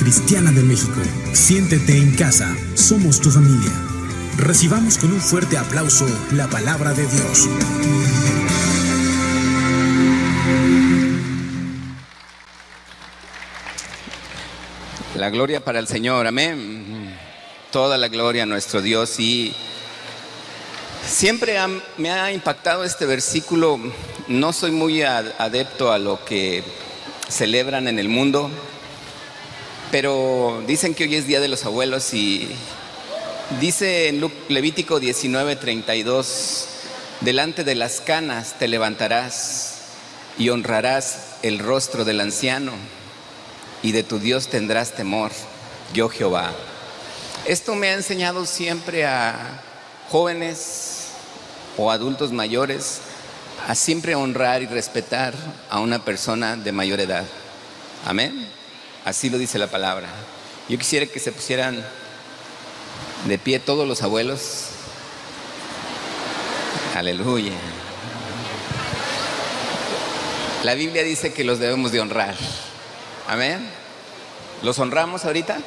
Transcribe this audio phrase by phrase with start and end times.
[0.00, 0.98] cristiana de México.
[1.34, 3.70] Siéntete en casa, somos tu familia.
[4.38, 7.48] Recibamos con un fuerte aplauso la palabra de Dios.
[15.16, 17.14] La gloria para el Señor, amén.
[17.70, 19.54] Toda la gloria a nuestro Dios y
[21.06, 21.58] siempre
[21.98, 23.78] me ha impactado este versículo.
[24.28, 26.64] No soy muy adepto a lo que
[27.28, 28.50] celebran en el mundo,
[29.90, 32.48] pero dicen que hoy es Día de los Abuelos y
[33.60, 36.66] dice en Levítico 19:32,
[37.20, 39.80] delante de las canas te levantarás
[40.38, 42.72] y honrarás el rostro del anciano
[43.82, 45.32] y de tu Dios tendrás temor,
[45.92, 46.52] yo Jehová.
[47.46, 49.62] Esto me ha enseñado siempre a
[50.08, 51.08] jóvenes
[51.76, 53.00] o adultos mayores
[53.66, 55.34] a siempre honrar y respetar
[55.68, 57.24] a una persona de mayor edad.
[58.06, 58.59] Amén.
[59.04, 60.08] Así lo dice la palabra.
[60.68, 61.84] Yo quisiera que se pusieran
[63.26, 64.66] de pie todos los abuelos.
[66.94, 67.52] Aleluya.
[70.62, 72.34] La Biblia dice que los debemos de honrar.
[73.26, 73.66] Amén.
[74.62, 75.58] ¿Los honramos ahorita?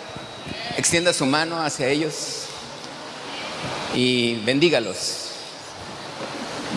[0.78, 2.44] Extienda su mano hacia ellos
[3.96, 5.30] y bendígalos.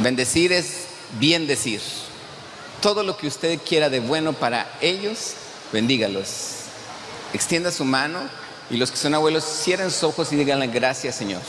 [0.02, 0.86] Bendecir es
[1.18, 1.80] bien decir.
[2.80, 5.34] Todo lo que usted quiera de bueno para ellos,
[5.72, 6.28] bendígalos.
[7.32, 8.20] Extienda su mano
[8.70, 11.42] y los que son abuelos cierren sus ojos y díganle gracias Señor.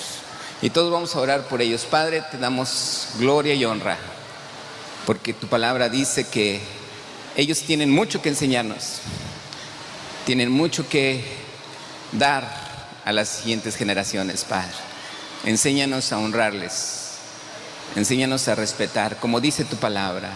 [0.62, 1.86] Y todos vamos a orar por ellos.
[1.86, 3.98] Padre, te damos gloria y honra,
[5.06, 6.62] porque tu palabra dice que
[7.36, 9.02] ellos tienen mucho que enseñarnos
[10.28, 11.24] tienen mucho que
[12.12, 12.44] dar
[13.06, 14.76] a las siguientes generaciones, Padre.
[15.46, 17.12] Enséñanos a honrarles,
[17.96, 20.32] enséñanos a respetar, como dice tu palabra,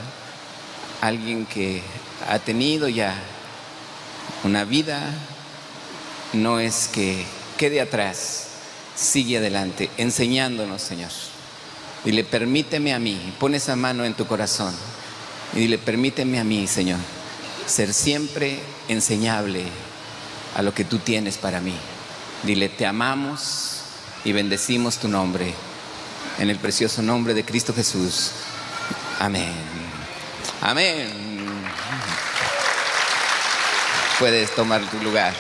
[1.02, 1.84] alguien que
[2.30, 3.16] ha tenido ya
[4.44, 5.14] una vida,
[6.34, 7.26] no es que
[7.58, 8.48] quede atrás,
[8.96, 11.12] sigue adelante, enseñándonos, Señor.
[12.04, 14.74] Dile, permíteme a mí, pon esa mano en tu corazón
[15.54, 16.98] y dile, permíteme a mí, Señor
[17.72, 19.64] ser siempre enseñable
[20.56, 21.74] a lo que tú tienes para mí.
[22.44, 23.82] Dile, te amamos
[24.24, 25.54] y bendecimos tu nombre.
[26.40, 28.32] En el precioso nombre de Cristo Jesús.
[29.20, 29.54] Amén.
[30.62, 31.21] Amén.
[34.22, 35.34] Puedes tomar tu lugar.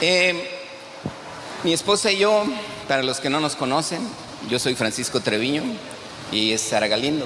[0.00, 0.50] Eh,
[1.62, 2.42] mi esposa y yo,
[2.88, 4.00] para los que no nos conocen,
[4.50, 5.62] yo soy Francisco Treviño
[6.32, 7.24] y es Sara Galindo.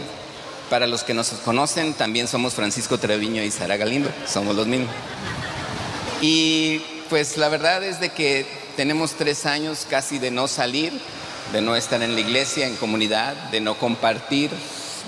[0.69, 4.91] Para los que nos conocen, también somos Francisco Treviño y Sara Galindo, somos los mismos.
[6.21, 8.45] Y pues la verdad es de que
[8.77, 10.93] tenemos tres años casi de no salir,
[11.55, 14.51] de no estar en la iglesia, en comunidad, de no compartir,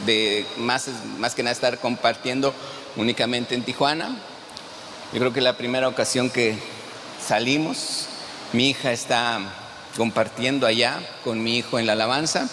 [0.06, 2.54] de más, más que nada estar compartiendo
[2.96, 4.16] únicamente en Tijuana.
[5.12, 6.58] Yo creo que la primera ocasión que
[7.24, 8.06] salimos,
[8.52, 9.40] mi hija está
[9.96, 12.48] compartiendo allá con mi hijo en la alabanza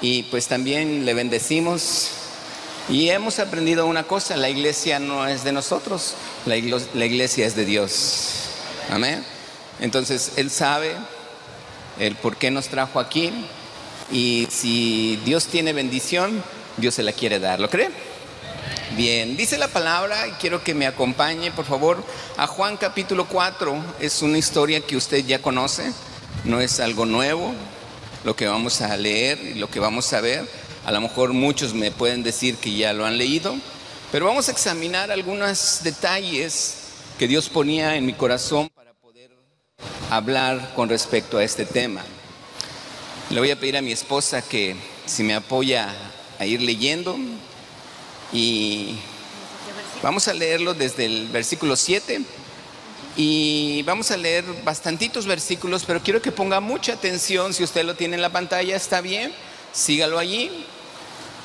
[0.00, 2.10] y pues también le bendecimos
[2.88, 6.14] y hemos aprendido una cosa, la iglesia no es de nosotros,
[6.44, 8.50] la iglesia, es de Dios.
[8.90, 9.24] Amén.
[9.80, 10.94] Entonces Él sabe
[11.98, 13.32] el por qué nos trajo aquí
[14.12, 16.42] y si Dios tiene bendición,
[16.76, 17.58] Dios se la quiere dar.
[17.58, 17.88] ¿Lo cree?
[18.96, 22.04] Bien, dice la palabra y quiero que me acompañe, por favor,
[22.36, 23.76] a Juan capítulo 4.
[23.98, 25.92] Es una historia que usted ya conoce,
[26.44, 27.52] no es algo nuevo
[28.24, 30.48] lo que vamos a leer y lo que vamos a ver.
[30.84, 33.54] A lo mejor muchos me pueden decir que ya lo han leído,
[34.10, 36.76] pero vamos a examinar algunos detalles
[37.18, 39.30] que Dios ponía en mi corazón para poder
[40.10, 42.02] hablar con respecto a este tema.
[43.30, 45.94] Le voy a pedir a mi esposa que si me apoya
[46.38, 47.16] a ir leyendo
[48.34, 48.98] y
[50.02, 52.20] vamos a leerlo desde el versículo 7
[53.16, 57.94] y vamos a leer bastantitos versículos, pero quiero que ponga mucha atención, si usted lo
[57.94, 59.32] tiene en la pantalla, está bien,
[59.72, 60.66] sígalo allí.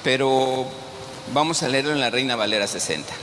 [0.03, 0.67] Pero
[1.31, 3.13] vamos a leerlo en la Reina Valera 60.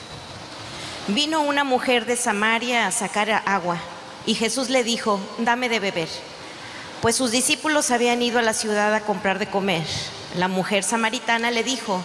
[1.08, 3.78] Vino una mujer de Samaria a sacar agua
[4.26, 6.08] y Jesús le dijo, dame de beber,
[7.02, 9.86] pues sus discípulos habían ido a la ciudad a comprar de comer.
[10.36, 12.04] La mujer samaritana le dijo,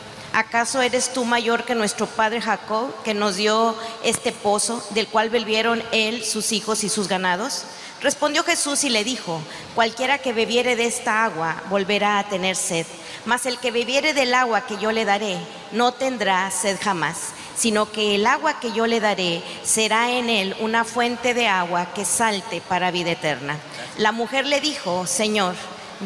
[0.33, 5.29] ¿Acaso eres tú mayor que nuestro padre Jacob, que nos dio este pozo, del cual
[5.29, 7.65] bebieron él, sus hijos y sus ganados?
[7.99, 9.41] Respondió Jesús y le dijo,
[9.75, 12.87] cualquiera que bebiere de esta agua volverá a tener sed,
[13.25, 15.37] mas el que bebiere del agua que yo le daré
[15.73, 20.55] no tendrá sed jamás, sino que el agua que yo le daré será en él
[20.61, 23.57] una fuente de agua que salte para vida eterna.
[23.97, 25.55] La mujer le dijo, Señor,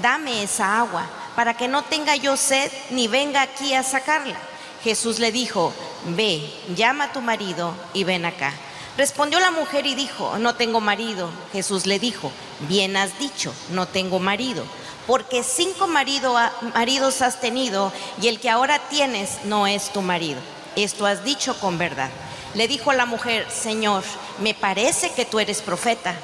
[0.01, 4.37] dame esa agua para que no tenga yo sed ni venga aquí a sacarla.
[4.83, 5.73] Jesús le dijo,
[6.15, 8.53] ve, llama a tu marido y ven acá.
[8.97, 11.29] Respondió la mujer y dijo, no tengo marido.
[11.51, 14.63] Jesús le dijo, bien has dicho, no tengo marido,
[15.07, 16.37] porque cinco marido,
[16.73, 17.91] maridos has tenido
[18.21, 20.39] y el que ahora tienes no es tu marido.
[20.75, 22.09] Esto has dicho con verdad.
[22.53, 24.03] Le dijo la mujer, Señor,
[24.39, 26.15] me parece que tú eres profeta.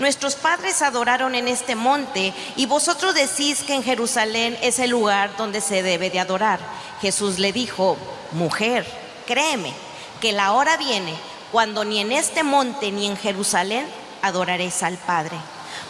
[0.00, 5.36] Nuestros padres adoraron en este monte y vosotros decís que en Jerusalén es el lugar
[5.36, 6.58] donde se debe de adorar.
[7.02, 7.98] Jesús le dijo,
[8.32, 8.86] mujer,
[9.26, 9.74] créeme
[10.22, 11.14] que la hora viene
[11.52, 13.86] cuando ni en este monte ni en Jerusalén
[14.22, 15.36] adoraréis al Padre.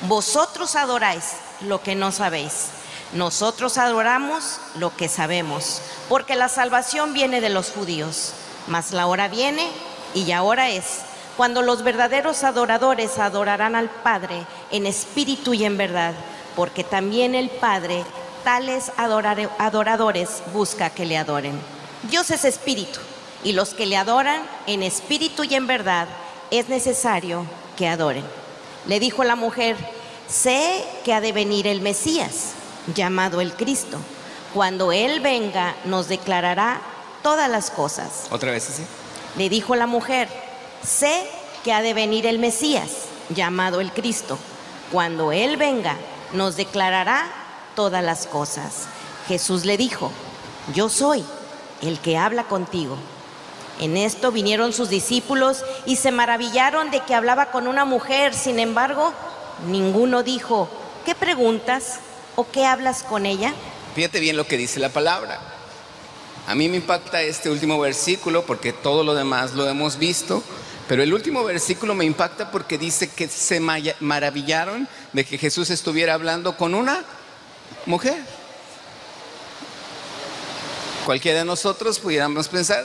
[0.09, 2.71] Vosotros adoráis lo que no sabéis.
[3.13, 8.33] Nosotros adoramos lo que sabemos, porque la salvación viene de los judíos.
[8.67, 9.69] Mas la hora viene
[10.15, 11.01] y ahora es
[11.41, 16.13] cuando los verdaderos adoradores adorarán al Padre en espíritu y en verdad,
[16.55, 18.05] porque también el Padre
[18.45, 21.59] tales adoradores busca que le adoren.
[22.11, 23.01] Dios es espíritu
[23.43, 26.09] y los que le adoran en espíritu y en verdad
[26.51, 28.25] es necesario que adoren.
[28.87, 29.79] Le dijo la mujer,
[30.29, 32.51] sé que ha de venir el Mesías,
[32.95, 33.97] llamado el Cristo.
[34.53, 36.83] Cuando Él venga, nos declarará
[37.23, 38.27] todas las cosas.
[38.31, 38.83] Otra vez así.
[39.39, 40.29] Le dijo la mujer,
[40.83, 41.27] sé
[41.65, 42.91] que ha de venir el Mesías,
[43.29, 44.39] llamado el Cristo.
[44.91, 45.97] Cuando Él venga,
[46.33, 47.31] nos declarará
[47.75, 48.87] todas las cosas.
[49.29, 50.11] Jesús le dijo,
[50.75, 51.25] yo soy
[51.83, 52.97] el que habla contigo.
[53.81, 58.35] En esto vinieron sus discípulos y se maravillaron de que hablaba con una mujer.
[58.35, 59.13] Sin embargo,
[59.69, 60.69] ninguno dijo,
[61.07, 62.01] ¿qué preguntas
[62.37, 63.55] o qué hablas con ella?
[63.95, 65.41] Fíjate bien lo que dice la palabra.
[66.47, 70.43] A mí me impacta este último versículo porque todo lo demás lo hemos visto,
[70.91, 76.15] pero el último versículo me impacta porque dice que se maravillaron de que Jesús estuviera
[76.15, 77.05] hablando con una
[77.87, 78.21] mujer.
[81.07, 82.85] Cualquiera de nosotros pudiéramos pensar,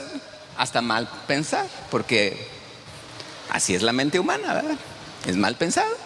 [0.56, 2.48] hasta mal pensar, porque
[3.50, 4.78] así es la mente humana, ¿verdad?
[5.26, 5.98] Es mal pensado.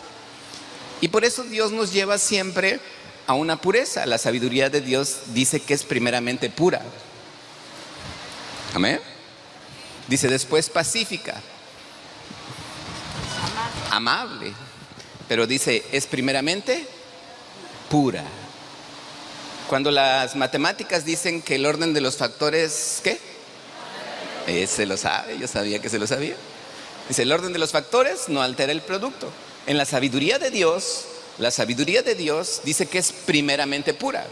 [1.02, 2.80] Y por eso Dios nos lleva siempre
[3.28, 4.06] a una pureza.
[4.06, 6.82] La sabiduría de Dios dice que es primeramente pura.
[8.74, 9.02] Amén.
[10.08, 11.42] Dice después pacífica.
[13.90, 14.54] Amable.
[15.28, 16.86] Pero dice es primeramente
[17.90, 18.24] pura.
[19.68, 23.20] Cuando las matemáticas dicen que el orden de los factores, ¿qué?
[24.68, 26.36] se lo sabe, yo sabía que se lo sabía.
[27.08, 29.32] Dice, el orden de los factores no altera el producto.
[29.68, 31.06] En la sabiduría de Dios,
[31.38, 34.26] la sabiduría de Dios dice que es primeramente pura.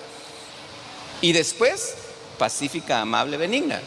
[1.22, 1.96] Y después,
[2.38, 3.82] pacífica, amable, benigna.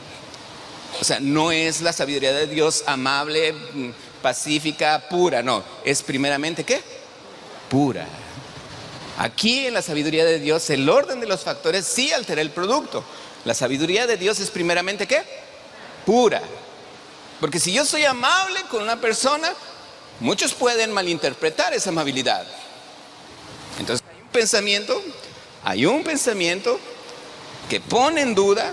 [1.01, 3.91] O sea, no es la sabiduría de Dios amable, mm,
[4.23, 5.63] pacífica, pura, no.
[5.85, 6.81] Es primeramente qué?
[7.69, 8.07] Pura.
[9.19, 13.05] Aquí en la sabiduría de Dios, el orden de los factores sí altera el producto.
[13.45, 15.23] La sabiduría de Dios es primeramente qué?
[16.05, 16.43] pura.
[17.39, 19.53] Porque si yo soy amable con una persona,
[20.21, 22.47] muchos pueden malinterpretar esa amabilidad.
[23.79, 25.03] Entonces hay un pensamiento,
[25.65, 26.79] hay un pensamiento
[27.69, 28.73] que pone en duda,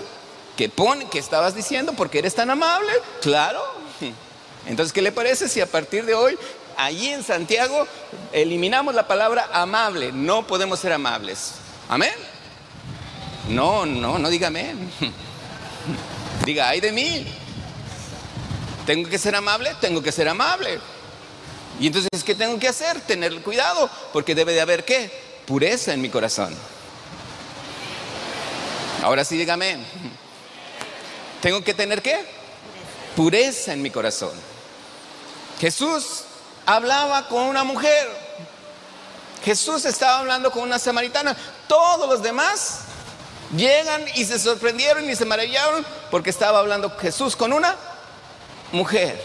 [0.56, 3.62] que pone, que estabas diciendo, porque eres tan amable, claro.
[4.68, 6.38] Entonces, ¿qué le parece si a partir de hoy,
[6.76, 7.86] allí en Santiago,
[8.32, 10.12] eliminamos la palabra amable?
[10.12, 11.54] No podemos ser amables.
[11.88, 12.12] ¿Amén?
[13.48, 14.92] No, no, no diga amén.
[16.44, 17.26] Diga, ay de mí.
[18.86, 19.74] ¿Tengo que ser amable?
[19.80, 20.78] Tengo que ser amable.
[21.80, 23.00] Y entonces, ¿qué tengo que hacer?
[23.00, 25.10] Tener cuidado, porque debe de haber qué?
[25.46, 26.54] Pureza en mi corazón.
[29.02, 29.78] Ahora sí, dígame.
[31.40, 32.18] ¿Tengo que tener qué?
[33.16, 34.32] Pureza en mi corazón.
[35.58, 36.22] Jesús
[36.66, 38.08] hablaba con una mujer.
[39.44, 41.36] Jesús estaba hablando con una samaritana.
[41.66, 42.88] Todos los demás
[43.56, 47.76] Llegan y se sorprendieron y se maravillaron porque estaba hablando Jesús con una
[48.72, 49.20] mujer.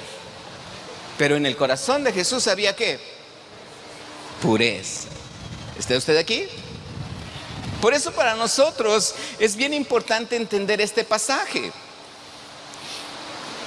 [1.18, 3.00] Pero en el corazón de Jesús había qué?
[4.42, 5.10] Pureza.
[5.78, 6.48] ¿Está usted aquí?
[7.82, 11.72] Por eso para nosotros es bien importante entender este pasaje.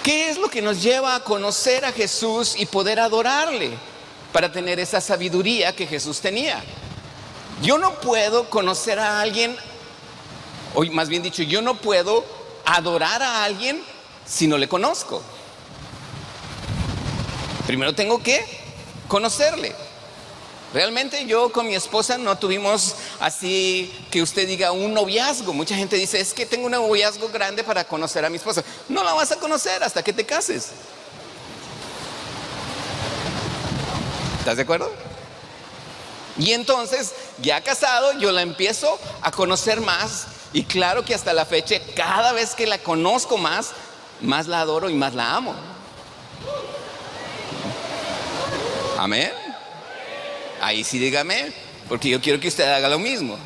[0.06, 3.72] ¿Qué es lo que nos lleva a conocer a Jesús y poder adorarle
[4.32, 6.62] para tener esa sabiduría que Jesús tenía?
[7.60, 9.56] Yo no puedo conocer a alguien
[10.76, 12.24] o más bien dicho, yo no puedo
[12.64, 13.82] adorar a alguien
[14.24, 15.24] si no le conozco.
[17.66, 18.46] Primero tengo que
[19.08, 19.74] conocerle.
[20.76, 25.54] Realmente yo con mi esposa no tuvimos así que usted diga un noviazgo.
[25.54, 28.62] Mucha gente dice, es que tengo un noviazgo grande para conocer a mi esposa.
[28.90, 30.72] No la vas a conocer hasta que te cases.
[34.38, 34.92] ¿Estás de acuerdo?
[36.38, 40.26] Y entonces, ya casado, yo la empiezo a conocer más.
[40.52, 43.70] Y claro que hasta la fecha, cada vez que la conozco más,
[44.20, 45.54] más la adoro y más la amo.
[48.98, 49.45] Amén.
[50.66, 51.52] Ahí sí dígame,
[51.88, 53.38] porque yo quiero que usted haga lo mismo.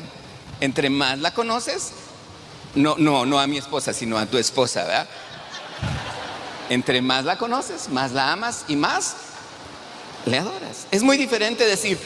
[0.59, 1.91] Entre más la conoces,
[2.73, 5.07] no, no, no a mi esposa, sino a tu esposa, ¿verdad?
[6.71, 9.17] Entre más la conoces, más la amas y más
[10.25, 10.87] le adoras.
[10.89, 11.99] Es muy diferente decir,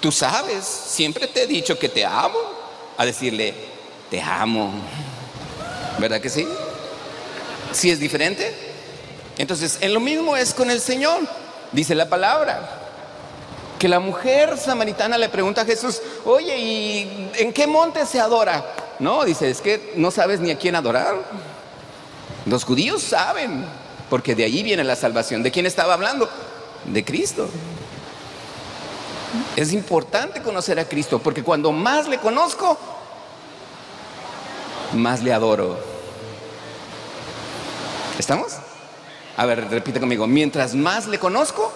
[0.00, 2.40] tú sabes, siempre te he dicho que te amo,
[2.98, 3.54] a decirle,
[4.10, 4.74] te amo.
[6.00, 6.48] ¿Verdad que sí?
[7.70, 8.52] ¿Sí es diferente?
[9.38, 11.20] Entonces, en lo mismo es con el Señor,
[11.70, 12.81] dice la palabra.
[13.82, 18.64] Que la mujer samaritana le pregunta a Jesús, oye, ¿y en qué monte se adora?
[19.00, 21.16] No, dice, es que no sabes ni a quién adorar.
[22.46, 23.64] Los judíos saben,
[24.08, 25.42] porque de allí viene la salvación.
[25.42, 26.28] ¿De quién estaba hablando?
[26.84, 27.48] De Cristo.
[29.56, 32.78] Es importante conocer a Cristo, porque cuando más le conozco,
[34.92, 35.76] más le adoro.
[38.16, 38.52] ¿Estamos?
[39.36, 40.28] A ver, repite conmigo.
[40.28, 41.72] Mientras más le conozco,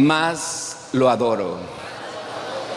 [0.00, 1.58] más lo adoro.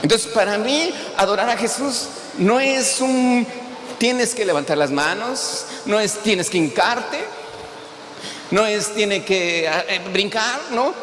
[0.01, 3.47] Entonces, para mí, adorar a Jesús no es un
[3.97, 7.23] tienes que levantar las manos, no es tienes que hincarte,
[8.51, 10.93] no es tiene que eh, brincar, ¿no?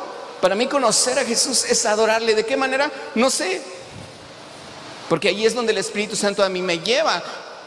[0.41, 2.35] Para mí conocer a Jesús es adorarle.
[2.35, 2.91] ¿De qué manera?
[3.15, 3.61] No sé.
[5.09, 7.23] Porque ahí es donde el Espíritu Santo a mí me lleva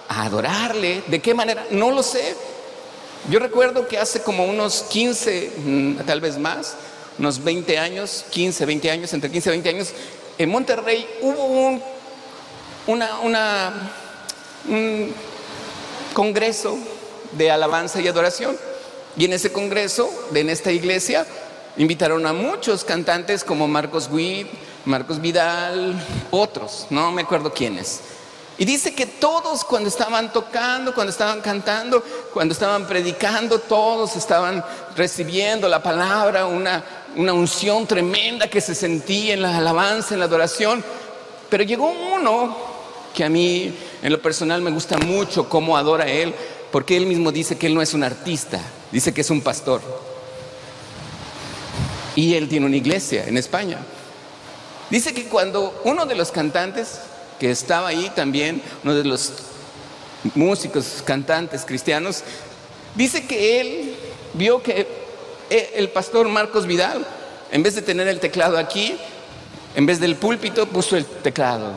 [0.07, 1.03] a adorarle.
[1.07, 1.65] ¿De qué manera?
[1.69, 2.36] No lo sé.
[3.29, 6.75] Yo recuerdo que hace como unos 15, mm, tal vez más,
[7.20, 9.93] unos 20 años, 15, 20 años, entre 15 y 20 años,
[10.38, 11.82] en Monterrey hubo un,
[12.88, 13.74] una,
[14.67, 15.13] un
[16.13, 16.77] congreso
[17.34, 18.58] de alabanza y adoración.
[19.15, 21.25] Y en ese congreso, en esta iglesia,
[21.77, 24.48] invitaron a muchos cantantes como Marcos Witt,
[24.86, 25.96] Marcos Vidal,
[26.32, 28.01] otros, no me acuerdo quiénes.
[28.57, 34.63] Y dice que todos cuando estaban tocando, cuando estaban cantando, cuando estaban predicando, todos estaban
[34.95, 36.83] recibiendo la palabra, una,
[37.15, 40.83] una unción tremenda que se sentía en la alabanza, en la adoración.
[41.50, 42.55] Pero llegó uno
[43.13, 46.36] que a mí en lo personal me gusta mucho cómo adora a él,
[46.72, 48.60] porque él mismo dice que él no es un artista,
[48.91, 49.81] dice que es un pastor.
[52.15, 53.79] Y él tiene una iglesia en España.
[54.91, 57.00] Dice que cuando uno de los cantantes
[57.40, 59.34] que estaba ahí también, uno de los
[60.36, 62.24] músicos, cantantes cristianos,
[62.96, 63.96] dice que él
[64.34, 64.88] vio que
[65.50, 67.06] eh, el pastor Marcos Vidal,
[67.52, 68.98] en vez de tener el teclado aquí,
[69.75, 71.72] en vez del púlpito, puso el teclado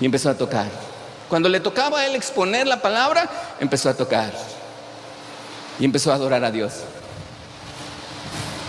[0.00, 0.66] y empezó a tocar.
[1.28, 3.28] Cuando le tocaba a él exponer la palabra,
[3.58, 4.32] empezó a tocar
[5.78, 6.72] y empezó a adorar a Dios.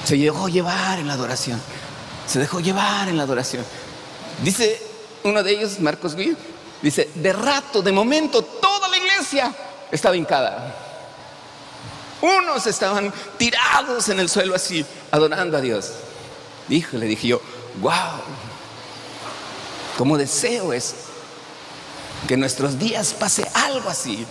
[0.06, 1.62] Se dejó llevar en la adoración.
[2.28, 3.66] Se dejó llevar en la adoración.
[4.44, 4.82] Dice
[5.24, 6.38] uno de ellos, Marcos Guido,
[6.82, 9.54] dice, de rato, de momento, toda la iglesia
[9.92, 10.76] estaba hincada.
[12.22, 15.92] Unos estaban tirados en el suelo así, adorando a Dios.
[16.68, 17.42] Dijo, le dije yo,
[17.82, 18.22] wow,
[19.98, 20.96] como deseo es
[22.28, 24.26] que en nuestros días pase algo así,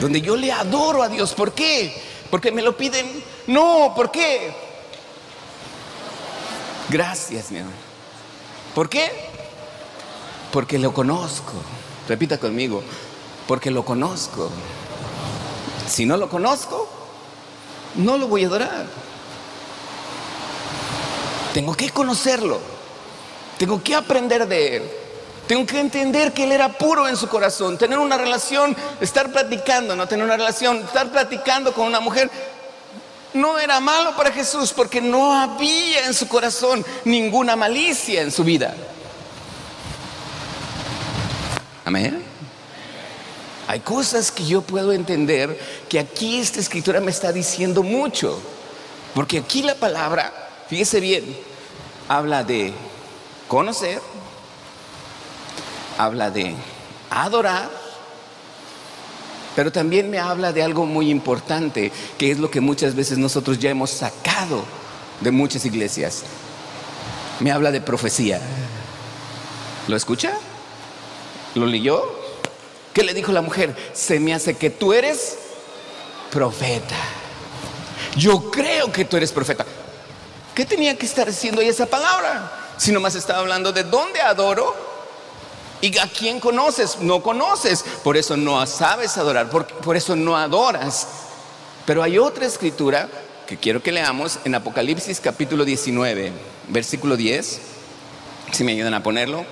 [0.00, 1.34] donde yo le adoro a Dios.
[1.34, 2.00] ¿Por qué?
[2.30, 3.22] Porque me lo piden.
[3.46, 4.54] No, ¿por qué?
[6.88, 7.72] Gracias, mi amor.
[8.74, 9.29] ¿Por qué?
[10.52, 11.52] Porque lo conozco.
[12.08, 12.82] Repita conmigo,
[13.46, 14.50] porque lo conozco.
[15.88, 16.88] Si no lo conozco,
[17.96, 18.86] no lo voy a adorar.
[21.52, 22.60] Tengo que conocerlo.
[23.58, 24.90] Tengo que aprender de él.
[25.46, 27.76] Tengo que entender que él era puro en su corazón.
[27.76, 32.30] Tener una relación, estar platicando, no tener una relación, estar platicando con una mujer.
[33.34, 38.44] No era malo para Jesús porque no había en su corazón ninguna malicia en su
[38.44, 38.74] vida.
[41.90, 42.22] Amén.
[43.66, 48.40] Hay cosas que yo puedo entender que aquí esta escritura me está diciendo mucho.
[49.12, 50.32] Porque aquí la palabra,
[50.68, 51.36] fíjese bien,
[52.06, 52.72] habla de
[53.48, 54.00] conocer,
[55.98, 56.54] habla de
[57.10, 57.68] adorar,
[59.56, 63.58] pero también me habla de algo muy importante, que es lo que muchas veces nosotros
[63.58, 64.62] ya hemos sacado
[65.20, 66.22] de muchas iglesias.
[67.40, 68.40] Me habla de profecía.
[69.88, 70.38] ¿Lo escucha?
[71.54, 72.02] ¿Lo leyó?
[72.92, 73.74] ¿Qué le dijo la mujer?
[73.92, 75.38] Se me hace que tú eres
[76.30, 76.96] profeta.
[78.16, 79.64] Yo creo que tú eres profeta.
[80.54, 82.74] ¿Qué tenía que estar diciendo ahí esa palabra?
[82.76, 84.74] Si nomás estaba hablando de dónde adoro
[85.80, 86.98] y a quién conoces.
[87.00, 91.06] No conoces, por eso no sabes adorar, por, por eso no adoras.
[91.86, 93.08] Pero hay otra escritura
[93.46, 96.32] que quiero que leamos en Apocalipsis capítulo 19,
[96.68, 97.60] versículo 10.
[98.52, 99.44] Si me ayudan a ponerlo.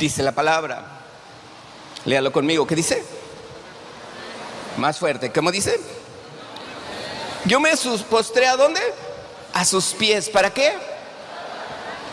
[0.00, 0.82] Dice la palabra.
[2.06, 2.66] Léalo conmigo.
[2.66, 3.04] ¿Qué dice?
[4.78, 5.30] Más fuerte.
[5.30, 5.78] ¿Cómo dice?
[7.44, 7.70] Yo me
[8.08, 8.80] postré a dónde?
[9.52, 10.30] A sus pies.
[10.30, 10.72] ¿Para qué?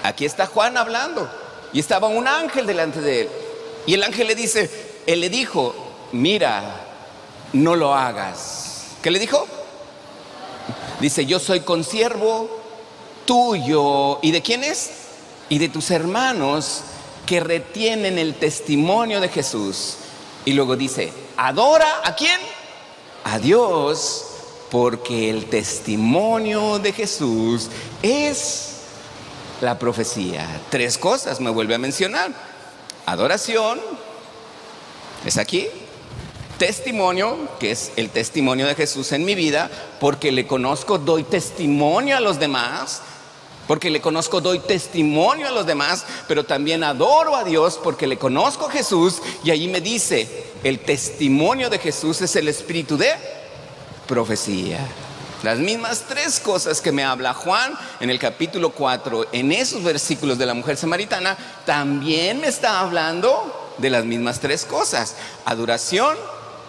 [0.04, 1.32] Aquí está Juan hablando.
[1.72, 3.30] Y estaba un ángel delante de él.
[3.86, 4.70] Y el ángel le dice,
[5.08, 5.74] él le dijo,
[6.12, 6.62] mira,
[7.54, 8.88] no lo hagas.
[9.02, 9.48] ¿Qué le dijo?
[11.00, 12.50] Dice, yo soy consiervo
[13.24, 14.20] tuyo.
[14.22, 14.92] ¿Y de quién es?
[15.48, 16.82] Y de tus hermanos
[17.28, 19.98] que retienen el testimonio de Jesús.
[20.46, 22.40] Y luego dice, adora a quién?
[23.26, 24.26] A Dios,
[24.72, 27.68] porque el testimonio de Jesús
[28.02, 28.78] es
[29.62, 30.48] la profecía.
[30.70, 32.32] Tres cosas me vuelve a mencionar.
[33.06, 33.80] Adoración,
[35.26, 35.68] es aquí.
[36.58, 39.70] Testimonio, que es el testimonio de Jesús en mi vida,
[40.00, 43.02] porque le conozco, doy testimonio a los demás
[43.68, 48.18] porque le conozco, doy testimonio a los demás, pero también adoro a Dios porque le
[48.18, 53.12] conozco a Jesús y allí me dice, el testimonio de Jesús es el espíritu de
[54.08, 54.80] profecía.
[55.44, 60.38] Las mismas tres cosas que me habla Juan en el capítulo 4, en esos versículos
[60.38, 65.16] de la mujer samaritana, también me está hablando de las mismas tres cosas.
[65.46, 66.18] Adoración,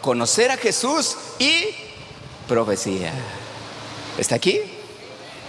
[0.02, 1.64] conocer a Jesús y
[2.46, 3.12] profecía.
[4.18, 4.60] ¿Está aquí?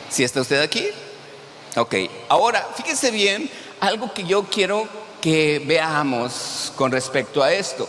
[0.10, 0.88] ¿Sí está usted aquí?
[1.76, 1.96] Ok,
[2.30, 4.88] ahora fíjese bien algo que yo quiero
[5.22, 7.88] que veamos con respecto a esto.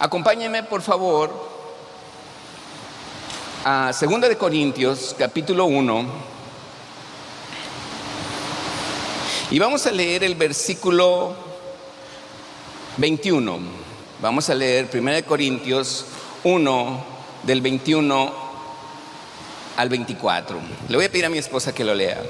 [0.00, 1.48] Acompáñenme por favor
[3.64, 6.06] a 2 de Corintios capítulo 1
[9.50, 11.34] y vamos a leer el versículo
[12.96, 13.58] 21.
[14.20, 16.04] Vamos a leer 1 de Corintios
[16.42, 17.04] 1
[17.44, 18.32] del 21
[19.76, 20.58] al 24.
[20.88, 22.20] Le voy a pedir a mi esposa que lo lea.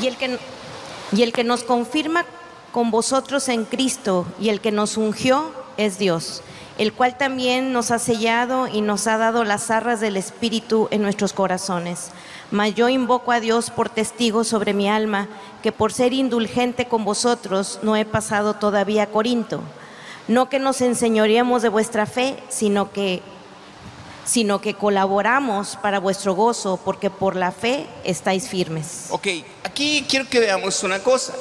[0.00, 0.38] Y el que,
[1.12, 2.24] y el que nos confirma
[2.72, 6.42] con vosotros en Cristo y el que nos ungió es Dios,
[6.78, 11.02] el cual también nos ha sellado y nos ha dado las arras del Espíritu en
[11.02, 12.10] nuestros corazones.
[12.50, 15.28] Mas yo invoco a Dios por testigo sobre mi alma,
[15.62, 19.62] que por ser indulgente con vosotros no he pasado todavía a Corinto.
[20.28, 23.22] No que nos enseñoreemos de vuestra fe, sino que
[24.26, 29.06] sino que colaboramos para vuestro gozo, porque por la fe estáis firmes.
[29.10, 29.28] Ok,
[29.76, 31.34] aquí quiero que veamos una cosa.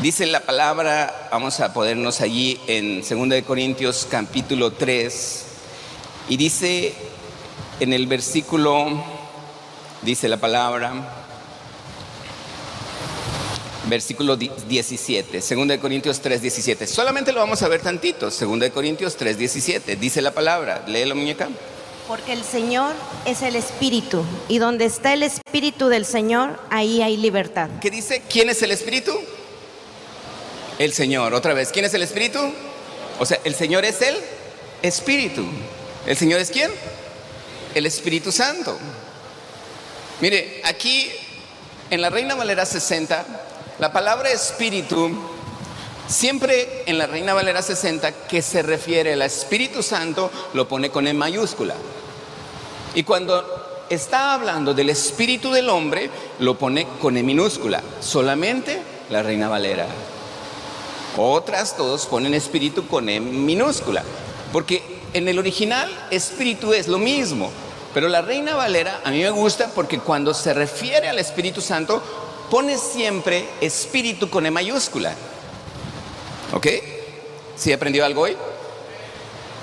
[0.00, 5.44] Dice la palabra, vamos a ponernos allí en 2 Corintios capítulo 3,
[6.28, 6.92] y dice
[7.78, 9.00] en el versículo,
[10.02, 10.92] dice la palabra,
[13.88, 16.88] versículo 17, 2 de Corintios 3, 17.
[16.88, 19.94] Solamente lo vamos a ver tantito, 2 de Corintios 3, 17.
[19.94, 21.48] Dice la palabra, léelo muñeca.
[22.08, 27.16] Porque el Señor es el Espíritu, y donde está el Espíritu del Señor, ahí hay
[27.16, 27.68] libertad.
[27.80, 28.22] ¿Qué dice?
[28.30, 29.12] ¿Quién es el Espíritu?
[30.78, 31.34] El Señor.
[31.34, 32.38] Otra vez, ¿quién es el Espíritu?
[33.18, 34.16] O sea, el Señor es el
[34.82, 35.44] Espíritu.
[36.06, 36.70] ¿El Señor es quién?
[37.74, 38.78] El Espíritu Santo.
[40.20, 41.10] Mire, aquí
[41.90, 43.26] en la Reina Valera 60
[43.78, 45.10] la palabra espíritu,
[46.08, 51.06] siempre en la Reina Valera 60, que se refiere al Espíritu Santo, lo pone con
[51.06, 51.74] E mayúscula.
[52.96, 53.44] Y cuando
[53.90, 57.82] está hablando del espíritu del hombre, lo pone con E minúscula.
[58.00, 58.80] Solamente
[59.10, 59.86] la Reina Valera.
[61.18, 64.02] Otras todos ponen espíritu con E minúscula.
[64.50, 64.82] Porque
[65.12, 67.50] en el original espíritu es lo mismo.
[67.92, 72.02] Pero la Reina Valera a mí me gusta porque cuando se refiere al Espíritu Santo
[72.50, 75.12] pone siempre espíritu con E mayúscula.
[76.54, 76.66] ¿Ok?
[77.56, 78.34] ¿Sí aprendió algo hoy?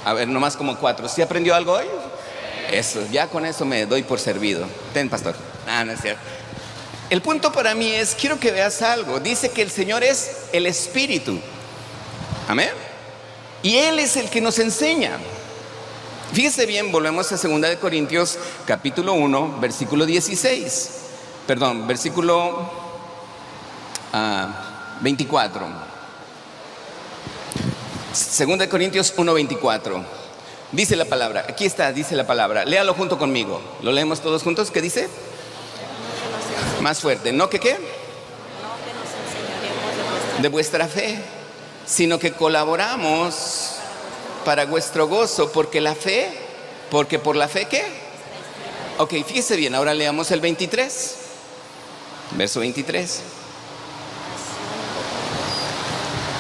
[0.06, 1.10] A ver, nomás como cuatro.
[1.10, 1.86] ¿Sí aprendió algo hoy?
[2.72, 4.66] Eso, ya con eso me doy por servido.
[4.94, 5.36] Ten, pastor.
[5.68, 6.22] Ah, no es cierto.
[7.10, 9.20] El punto para mí es, quiero que veas algo.
[9.20, 11.40] Dice que el Señor es el Espíritu.
[12.48, 12.72] Amén.
[13.62, 15.18] Y Él es el que nos enseña.
[16.34, 21.04] Fíjese bien, volvemos a 2 de Corintios capítulo 1, versículo 16
[21.48, 22.70] perdón, versículo
[25.02, 25.66] 24.
[25.66, 25.70] Ah,
[28.14, 30.23] Segunda de Corintios 1:24.
[30.74, 32.66] Dice la palabra, aquí está, dice la palabra.
[32.66, 33.62] Léalo junto conmigo.
[33.82, 34.72] ¿Lo leemos todos juntos?
[34.72, 35.08] ¿Qué dice?
[36.82, 37.32] Más fuerte.
[37.32, 37.78] ¿No que qué?
[40.44, 41.18] de vuestra fe,
[41.86, 43.76] sino que colaboramos
[44.44, 46.30] para vuestro gozo, porque la fe,
[46.92, 47.84] porque por la fe qué?
[48.98, 51.16] Ok, fíjese bien, ahora leamos el 23,
[52.32, 53.22] verso 23.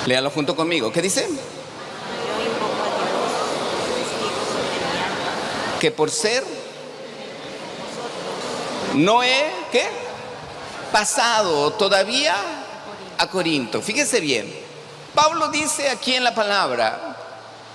[0.05, 0.91] Léalo junto conmigo.
[0.91, 1.25] ¿Qué dice?
[5.83, 6.45] Que por ser
[8.93, 9.83] no he, ¿qué?
[10.93, 12.37] Pasado todavía
[13.17, 13.81] a Corinto.
[13.81, 14.49] Fíjese bien.
[15.13, 17.17] Pablo dice aquí en la palabra,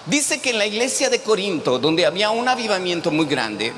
[0.06, 3.74] dice que en la iglesia de Corinto, donde había un avivamiento muy grande,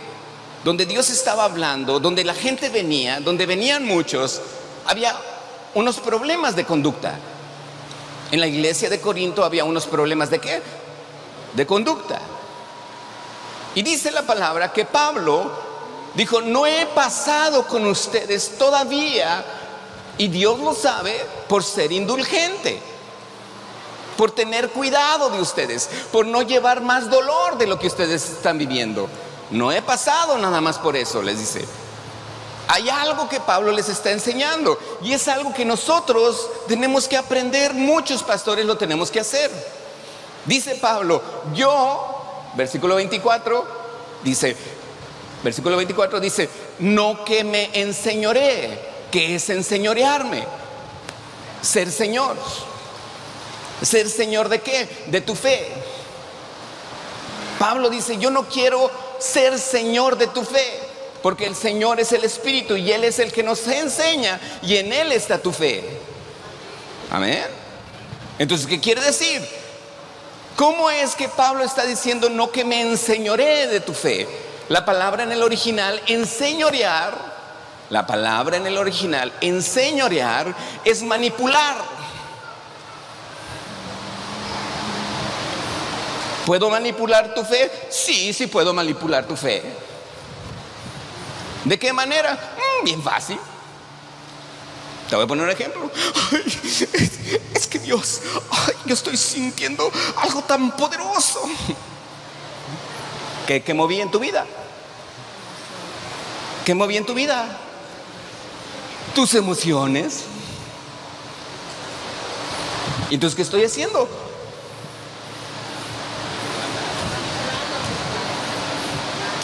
[0.62, 4.40] donde Dios estaba hablando, donde la gente venía, donde venían muchos,
[4.86, 5.16] había
[5.74, 7.18] unos problemas de conducta.
[8.30, 10.62] En la iglesia de Corinto había unos problemas de qué?
[11.52, 12.20] De conducta.
[13.74, 15.50] Y dice la palabra que Pablo
[16.14, 19.44] dijo, no he pasado con ustedes todavía,
[20.18, 22.80] y Dios lo sabe, por ser indulgente,
[24.16, 28.58] por tener cuidado de ustedes, por no llevar más dolor de lo que ustedes están
[28.58, 29.08] viviendo.
[29.50, 31.66] No he pasado nada más por eso, les dice.
[32.68, 37.74] Hay algo que Pablo les está enseñando y es algo que nosotros tenemos que aprender,
[37.74, 39.50] muchos pastores lo tenemos que hacer.
[40.46, 41.20] Dice Pablo,
[41.54, 42.09] yo,
[42.54, 43.66] versículo 24,
[44.22, 44.56] dice,
[45.42, 46.48] versículo 24 dice,
[46.80, 48.78] no que me enseñoré,
[49.10, 50.44] que es enseñorearme,
[51.62, 52.36] ser Señor.
[53.82, 54.88] ¿Ser Señor de qué?
[55.06, 55.66] De tu fe.
[57.58, 60.80] Pablo dice, yo no quiero ser Señor de tu fe.
[61.22, 64.92] Porque el Señor es el Espíritu y Él es el que nos enseña y en
[64.92, 65.84] Él está tu fe.
[67.10, 67.44] Amén.
[68.38, 69.46] Entonces, ¿qué quiere decir?
[70.60, 74.28] ¿Cómo es que Pablo está diciendo no que me enseñoré de tu fe?
[74.68, 77.14] La palabra en el original, enseñorear,
[77.88, 81.76] la palabra en el original, enseñorear, es manipular.
[86.44, 87.72] ¿Puedo manipular tu fe?
[87.88, 89.62] Sí, sí puedo manipular tu fe.
[91.64, 92.34] ¿De qué manera?
[92.34, 93.40] Mm, bien fácil.
[95.10, 95.90] Te voy a poner un ejemplo.
[97.52, 98.20] es, que Dios,
[98.86, 101.42] yo estoy sintiendo algo tan poderoso.
[103.44, 104.46] ¿Qué, ¿Qué moví en tu vida?
[106.64, 107.58] ¿Qué moví en tu vida?
[109.12, 110.26] Tus emociones.
[113.10, 114.08] ¿Y entonces qué estoy haciendo?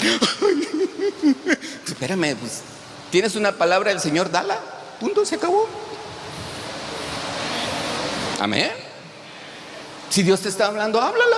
[1.89, 2.61] Espérame, pues,
[3.11, 4.31] ¿tienes una palabra del Señor?
[4.31, 4.76] Dala.
[5.01, 5.67] Punto, se acabó.
[8.41, 8.71] Amén.
[10.09, 11.37] Si Dios te está hablando, háblala.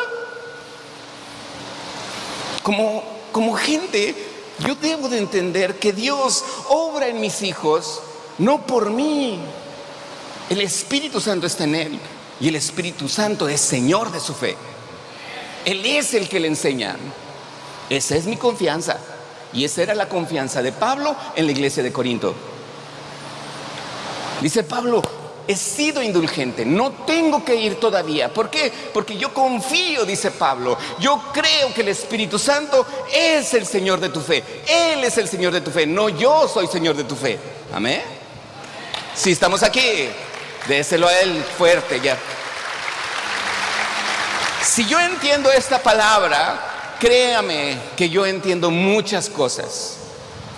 [2.63, 4.15] Como, como gente,
[4.61, 8.01] yo debo de entender que Dios obra en mis hijos,
[8.39, 9.41] no por mí.
[10.51, 12.01] El Espíritu Santo está en él
[12.41, 14.57] y el Espíritu Santo es Señor de su fe.
[15.65, 16.97] Él es el que le enseña.
[17.91, 18.99] Esa es mi confianza.
[19.53, 22.35] Y esa era la confianza de Pablo en la iglesia de Corinto.
[24.41, 25.03] Dice Pablo,
[25.47, 28.33] he sido indulgente, no tengo que ir todavía.
[28.33, 28.73] ¿Por qué?
[28.93, 30.77] Porque yo confío, dice Pablo.
[30.99, 34.43] Yo creo que el Espíritu Santo es el Señor de tu fe.
[34.67, 37.39] Él es el Señor de tu fe, no yo soy Señor de tu fe.
[37.75, 38.03] Amén.
[39.15, 40.09] Si estamos aquí,
[40.69, 42.17] déselo a Él fuerte ya.
[44.63, 49.98] Si yo entiendo esta palabra, Créame que yo entiendo muchas cosas.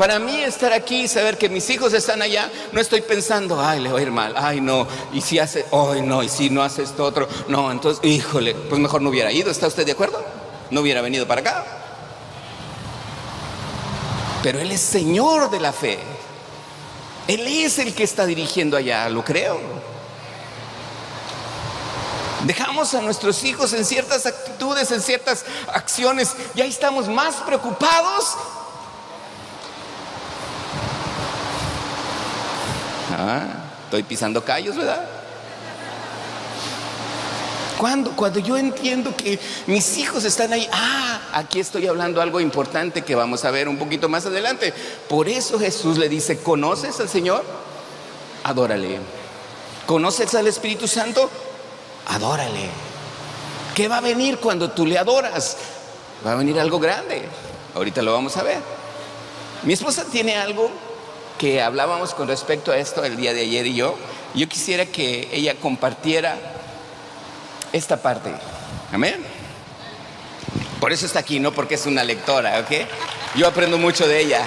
[0.00, 3.80] Para mí estar aquí y saber que mis hijos están allá, no estoy pensando, ay,
[3.80, 6.62] le va a ir mal, ay, no, y si hace, ay, no, y si no
[6.62, 10.24] hace esto otro, no, entonces, híjole, pues mejor no hubiera ido, ¿está usted de acuerdo?
[10.70, 11.66] No hubiera venido para acá.
[14.42, 15.98] Pero Él es Señor de la fe.
[17.28, 19.60] Él es el que está dirigiendo allá, lo creo.
[22.44, 28.38] Dejamos a nuestros hijos en ciertas actitudes, en ciertas acciones, y ahí estamos más preocupados.
[33.22, 33.46] Ah,
[33.84, 35.04] estoy pisando callos, ¿verdad?
[37.76, 43.02] Cuando, cuando yo entiendo que mis hijos están ahí, ah, aquí estoy hablando algo importante
[43.02, 44.72] que vamos a ver un poquito más adelante.
[45.06, 47.44] Por eso Jesús le dice, ¿conoces al Señor?
[48.44, 49.00] Adórale.
[49.86, 51.30] ¿Conoces al Espíritu Santo?
[52.08, 52.68] adórale.
[53.74, 55.58] ¿Qué va a venir cuando tú le adoras?
[56.26, 57.22] Va a venir algo grande.
[57.74, 58.58] Ahorita lo vamos a ver.
[59.62, 60.70] Mi esposa tiene algo
[61.40, 63.96] que hablábamos con respecto a esto el día de ayer y yo.
[64.34, 66.36] Yo quisiera que ella compartiera
[67.72, 68.30] esta parte.
[68.92, 69.24] Amén.
[70.80, 72.86] Por eso está aquí, no porque es una lectora, ¿ok?
[73.36, 74.42] Yo aprendo mucho de ella.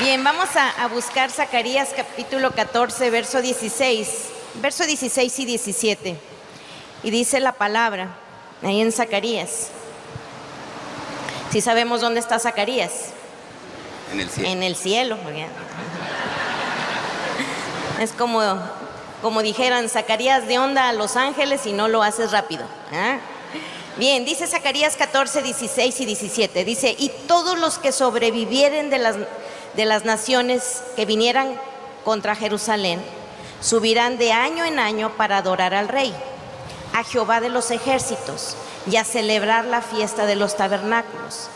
[0.00, 4.08] Bien, vamos a, buscar Zacarías capítulo 14, verso 16,
[4.60, 6.16] verso 16 y 17.
[7.04, 8.18] Y dice la palabra
[8.64, 9.68] ahí en Zacarías.
[11.52, 13.12] Si sabemos dónde está Zacarías,
[14.12, 14.48] En el cielo.
[14.48, 15.16] en el cielo.
[18.00, 18.40] Es como,
[19.22, 22.64] como dijeran, Zacarías de onda a Los Ángeles y no lo haces rápido.
[22.92, 23.18] ¿ah?
[23.96, 26.64] Bien, dice Zacarías 14, 16 y 17.
[26.64, 29.16] Dice, y todos los que sobrevivieren de las,
[29.74, 31.58] de las naciones que vinieran
[32.04, 33.00] contra Jerusalén,
[33.60, 36.14] subirán de año en año para adorar al rey,
[36.92, 41.48] a Jehová de los ejércitos, y a celebrar la fiesta de los tabernáculos.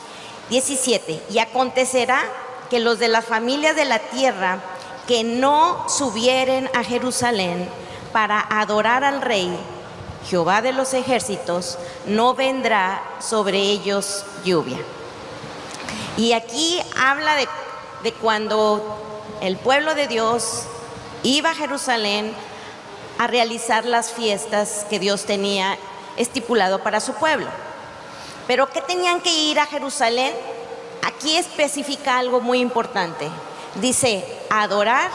[0.51, 1.23] 17.
[1.31, 2.21] Y acontecerá
[2.69, 4.59] que los de la familia de la tierra
[5.07, 7.69] que no subieren a Jerusalén
[8.13, 9.57] para adorar al rey,
[10.29, 14.79] Jehová de los ejércitos, no vendrá sobre ellos lluvia.
[16.17, 17.49] Y aquí habla de,
[18.03, 20.65] de cuando el pueblo de Dios
[21.23, 22.33] iba a Jerusalén
[23.19, 25.79] a realizar las fiestas que Dios tenía
[26.17, 27.47] estipulado para su pueblo.
[28.51, 30.35] Pero ¿qué tenían que ir a Jerusalén?
[31.05, 33.29] Aquí especifica algo muy importante.
[33.77, 35.13] Dice, adorar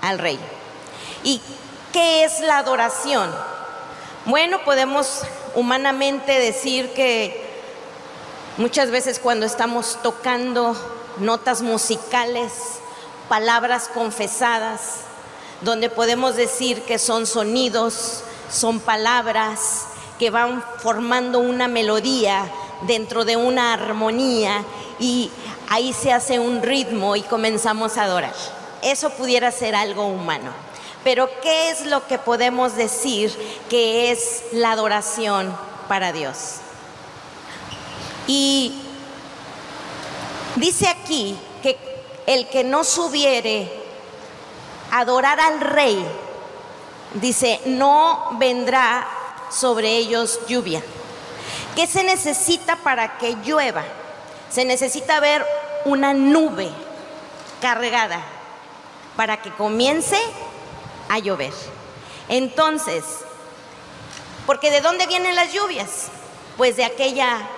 [0.00, 0.36] al rey.
[1.22, 1.40] ¿Y
[1.92, 3.32] qué es la adoración?
[4.24, 5.22] Bueno, podemos
[5.54, 7.40] humanamente decir que
[8.56, 10.74] muchas veces cuando estamos tocando
[11.18, 12.52] notas musicales,
[13.28, 15.02] palabras confesadas,
[15.60, 19.86] donde podemos decir que son sonidos, son palabras
[20.18, 22.50] que van formando una melodía
[22.82, 24.64] dentro de una armonía
[24.98, 25.30] y
[25.68, 28.34] ahí se hace un ritmo y comenzamos a adorar.
[28.82, 30.50] Eso pudiera ser algo humano.
[31.04, 33.32] Pero ¿qué es lo que podemos decir
[33.70, 35.56] que es la adoración
[35.88, 36.56] para Dios?
[38.26, 38.82] Y
[40.56, 41.78] dice aquí que
[42.26, 43.70] el que no subiere
[44.90, 46.04] adorar al rey,
[47.14, 49.06] dice, no vendrá
[49.50, 50.82] sobre ellos lluvia.
[51.74, 53.84] ¿Qué se necesita para que llueva?
[54.50, 55.44] Se necesita ver
[55.84, 56.70] una nube
[57.60, 58.20] cargada
[59.16, 60.18] para que comience
[61.08, 61.52] a llover.
[62.28, 63.04] Entonces,
[64.46, 66.06] porque ¿de dónde vienen las lluvias?
[66.56, 67.48] Pues de aquella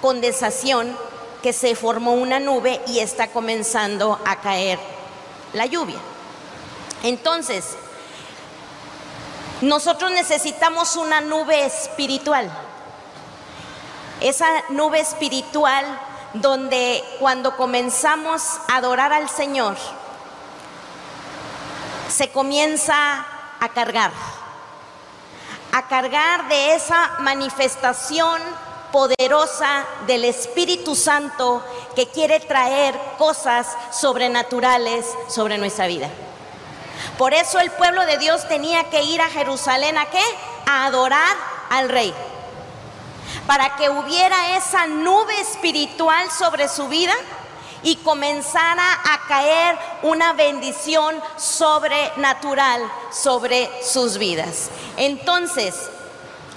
[0.00, 0.96] condensación
[1.42, 4.78] que se formó una nube y está comenzando a caer
[5.52, 5.98] la lluvia.
[7.02, 7.76] Entonces,
[9.62, 12.50] nosotros necesitamos una nube espiritual.
[14.20, 15.84] Esa nube espiritual
[16.34, 19.76] donde cuando comenzamos a adorar al Señor,
[22.08, 23.26] se comienza
[23.60, 24.12] a cargar,
[25.72, 28.40] a cargar de esa manifestación
[28.92, 31.62] poderosa del Espíritu Santo
[31.94, 36.08] que quiere traer cosas sobrenaturales sobre nuestra vida.
[37.18, 40.22] Por eso el pueblo de Dios tenía que ir a Jerusalén a qué?
[40.66, 41.36] A adorar
[41.70, 42.14] al rey.
[43.46, 47.14] Para que hubiera esa nube espiritual sobre su vida
[47.82, 54.70] y comenzara a caer una bendición sobrenatural sobre sus vidas.
[54.96, 55.88] Entonces,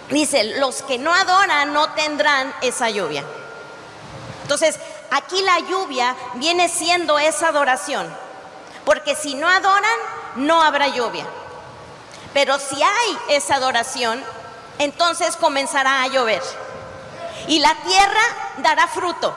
[0.10, 3.24] dice, los que no adoran no tendrán esa lluvia.
[4.42, 4.80] Entonces,
[5.12, 8.12] aquí la lluvia viene siendo esa adoración.
[8.84, 10.00] Porque si no adoran,
[10.36, 11.26] no habrá lluvia.
[12.34, 14.24] Pero si hay esa adoración,
[14.78, 16.42] entonces comenzará a llover.
[17.48, 18.22] Y la tierra
[18.58, 19.36] dará fruto.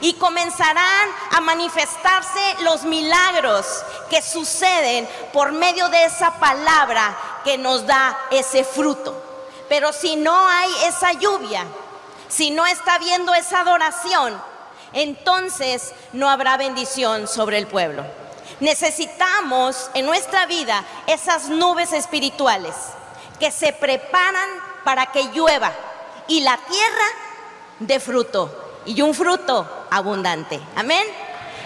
[0.00, 3.66] Y comenzarán a manifestarse los milagros
[4.10, 9.14] que suceden por medio de esa palabra que nos da ese fruto.
[9.68, 11.64] Pero si no hay esa lluvia,
[12.28, 14.40] si no está viendo esa adoración,
[14.92, 18.04] entonces no habrá bendición sobre el pueblo.
[18.60, 22.74] Necesitamos en nuestra vida esas nubes espirituales
[23.38, 24.48] que se preparan
[24.84, 25.72] para que llueva
[26.28, 27.04] y la tierra
[27.80, 30.60] dé fruto y un fruto abundante.
[30.76, 31.04] Amén.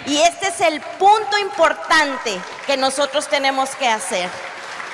[0.07, 4.31] Y este es el punto importante que nosotros tenemos que hacer.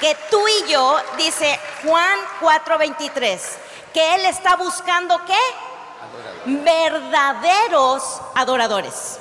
[0.00, 3.40] Que tú y yo, dice Juan 4:23,
[3.92, 5.38] que Él está buscando qué?
[6.46, 9.20] Verdaderos adoradores.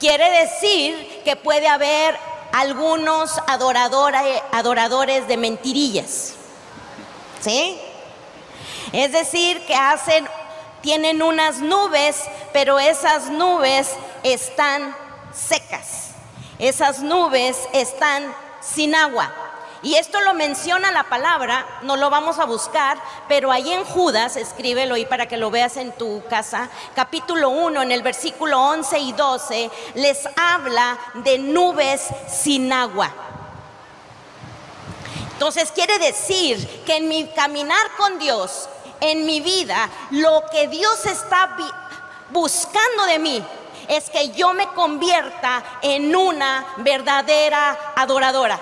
[0.00, 2.16] Quiere decir que puede haber
[2.52, 6.34] algunos adoradores de mentirillas.
[7.40, 7.78] ¿Sí?
[8.92, 10.26] Es decir, que hacen,
[10.80, 13.90] tienen unas nubes, pero esas nubes
[14.22, 14.94] están
[15.32, 16.10] secas.
[16.58, 19.47] Esas nubes están sin agua.
[19.82, 24.36] Y esto lo menciona la palabra, no lo vamos a buscar, pero ahí en Judas,
[24.36, 28.98] escríbelo ahí para que lo veas en tu casa, capítulo 1, en el versículo 11
[28.98, 33.12] y 12, les habla de nubes sin agua.
[35.34, 38.68] Entonces quiere decir que en mi caminar con Dios,
[39.00, 41.56] en mi vida, lo que Dios está
[42.30, 43.44] buscando de mí
[43.86, 48.58] es que yo me convierta en una verdadera adoradora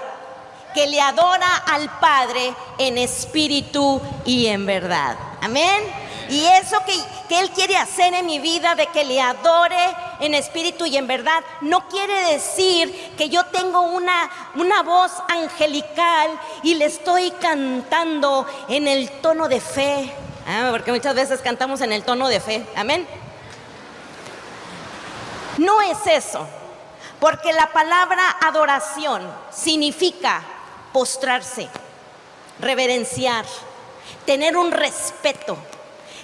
[0.77, 5.17] que le adora al Padre en espíritu y en verdad.
[5.41, 5.83] Amén.
[6.29, 6.93] Y eso que,
[7.31, 11.07] que, Él quiere hacer en mi vida, de que le adore en espíritu y en
[11.07, 18.47] verdad, no quiere decir que yo tengo una, una voz angelical y le estoy cantando
[18.69, 20.13] en el tono de fe.
[20.47, 22.67] Ah, porque muchas veces cantamos en el tono de fe.
[22.77, 23.09] Amén.
[25.57, 26.47] No es eso,
[27.19, 30.43] porque la palabra adoración significa
[30.97, 31.69] postrarse,
[32.59, 33.45] reverenciar,
[34.25, 35.59] tener un respeto,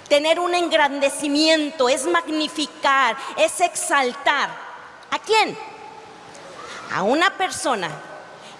[0.07, 4.49] tener un engrandecimiento, es magnificar, es exaltar.
[5.11, 5.55] ¿A quién?
[6.91, 7.87] A una persona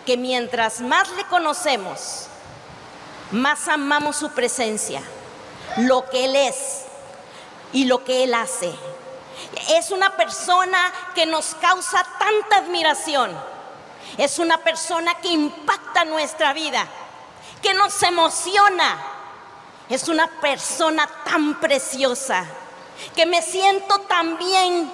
[0.06, 2.28] que mientras más le conocemos,
[3.32, 5.02] más amamos su presencia,
[5.78, 6.84] lo que Él es
[7.72, 8.72] y lo que Él hace.
[9.72, 13.36] Es una persona que nos causa tanta admiración
[14.18, 16.86] es una persona que impacta nuestra vida,
[17.62, 19.10] que nos emociona.
[19.90, 22.46] Es una persona tan preciosa,
[23.16, 24.92] que me siento tan bien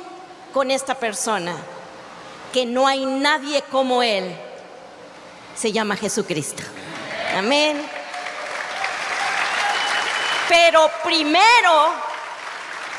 [0.53, 1.55] con esta persona,
[2.51, 4.35] que no hay nadie como Él.
[5.55, 6.63] Se llama Jesucristo.
[7.37, 7.87] Amén.
[10.47, 11.91] Pero primero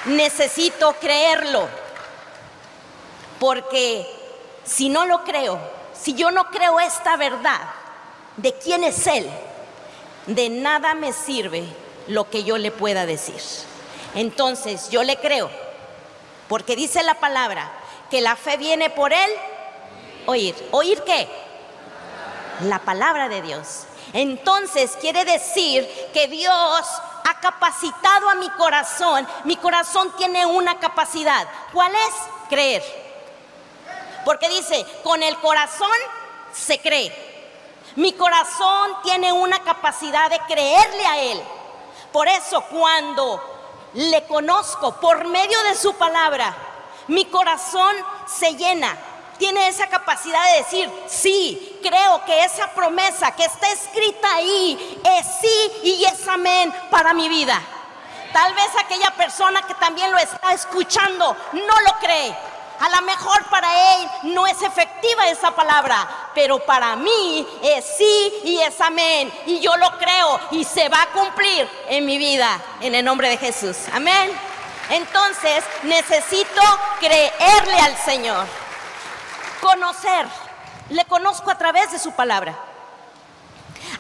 [0.05, 1.69] necesito creerlo,
[3.41, 4.07] porque
[4.65, 7.61] si no lo creo, si yo no creo esta verdad
[8.37, 9.29] de quién es Él,
[10.27, 11.65] de nada me sirve
[12.09, 13.41] lo que yo le pueda decir.
[14.15, 15.51] Entonces yo le creo,
[16.49, 17.71] porque dice la palabra
[18.11, 19.31] que la fe viene por Él,
[20.27, 20.55] oír.
[20.73, 21.29] ¿Oír qué?
[22.63, 23.85] La palabra de Dios.
[24.13, 29.27] Entonces quiere decir que Dios ha capacitado a mi corazón.
[29.45, 31.47] Mi corazón tiene una capacidad.
[31.73, 32.15] ¿Cuál es?
[32.49, 33.10] Creer.
[34.25, 35.91] Porque dice, con el corazón
[36.53, 37.31] se cree.
[37.97, 41.43] Mi corazón tiene una capacidad de creerle a Él.
[42.13, 43.43] Por eso cuando
[43.95, 46.55] le conozco por medio de su palabra,
[47.09, 47.95] mi corazón
[48.27, 48.97] se llena.
[49.39, 55.27] Tiene esa capacidad de decir, sí, creo que esa promesa que está escrita ahí es
[55.41, 57.61] sí y es amén para mi vida.
[58.33, 62.37] Tal vez aquella persona que también lo está escuchando no lo cree,
[62.81, 68.41] a lo mejor para él no es efectiva esa palabra, pero para mí es sí
[68.43, 69.31] y es amén.
[69.45, 73.29] Y yo lo creo y se va a cumplir en mi vida, en el nombre
[73.29, 73.77] de Jesús.
[73.93, 74.33] Amén.
[74.89, 76.63] Entonces necesito
[76.99, 78.47] creerle al Señor,
[79.61, 80.27] conocer.
[80.89, 82.59] Le conozco a través de su palabra.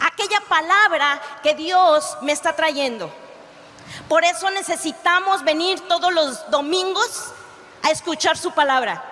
[0.01, 3.13] Aquella palabra que Dios me está trayendo.
[4.09, 7.35] Por eso necesitamos venir todos los domingos
[7.83, 9.05] a escuchar su palabra.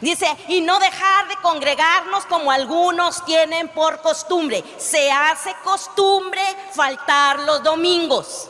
[0.00, 4.64] Dice, y no dejar de congregarnos como algunos tienen por costumbre.
[4.76, 8.48] Se hace costumbre faltar los domingos.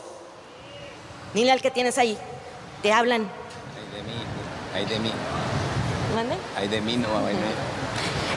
[1.33, 2.17] Dile al que tienes ahí,
[2.81, 3.29] te hablan.
[3.77, 4.23] Ay de mí,
[4.73, 5.11] ay de mí.
[6.15, 6.35] ¿Mande?
[6.57, 7.43] Ay de mí no va a venir.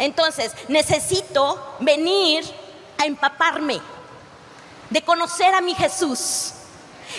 [0.01, 2.44] Entonces, necesito venir
[2.99, 3.81] a empaparme
[4.90, 6.53] de conocer a mi Jesús.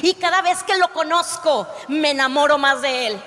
[0.02, 3.24] Y cada vez que lo conozco, me enamoro más de Él.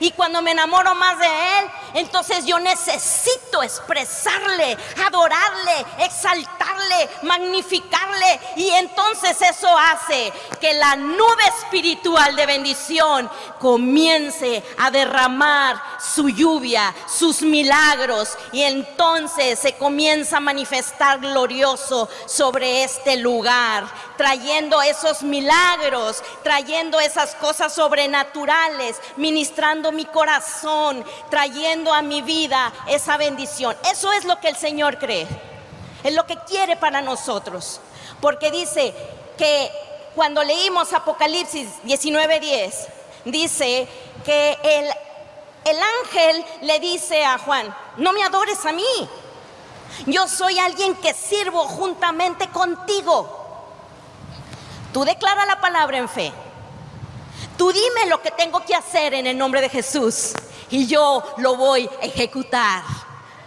[0.00, 1.64] Y cuando me enamoro más de Él,
[1.98, 8.40] entonces yo necesito expresarle, adorarle, exaltarle, magnificarle.
[8.56, 16.94] Y entonces eso hace que la nube espiritual de bendición comience a derramar su lluvia,
[17.08, 18.36] sus milagros.
[18.52, 23.86] Y entonces se comienza a manifestar glorioso sobre este lugar,
[24.16, 33.16] trayendo esos milagros, trayendo esas cosas sobrenaturales, ministrando mi corazón, trayendo a mi vida esa
[33.16, 33.76] bendición.
[33.90, 35.26] Eso es lo que el Señor cree.
[36.04, 37.80] Es lo que quiere para nosotros.
[38.20, 38.94] Porque dice
[39.36, 39.70] que
[40.14, 42.72] cuando leímos Apocalipsis 19:10,
[43.24, 43.88] dice
[44.24, 44.90] que el,
[45.64, 49.08] el ángel le dice a Juan, no me adores a mí.
[50.06, 53.36] Yo soy alguien que sirvo juntamente contigo.
[54.92, 56.32] Tú declara la palabra en fe.
[57.58, 60.32] Tú dime lo que tengo que hacer en el nombre de Jesús
[60.70, 62.84] y yo lo voy a ejecutar.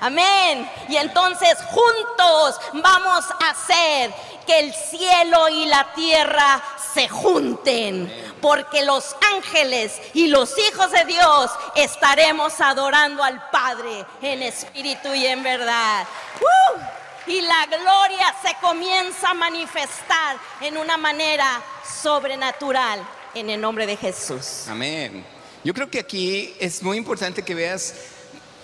[0.01, 0.70] Amén.
[0.89, 4.14] Y entonces juntos vamos a hacer
[4.45, 6.62] que el cielo y la tierra
[6.93, 8.36] se junten.
[8.41, 15.26] Porque los ángeles y los hijos de Dios estaremos adorando al Padre en espíritu y
[15.26, 16.05] en verdad.
[16.41, 16.80] ¡Uh!
[17.28, 21.62] Y la gloria se comienza a manifestar en una manera
[22.01, 22.99] sobrenatural
[23.36, 24.68] en el nombre de Jesús.
[24.68, 25.24] Amén.
[25.64, 27.94] Yo creo que aquí es muy importante que veas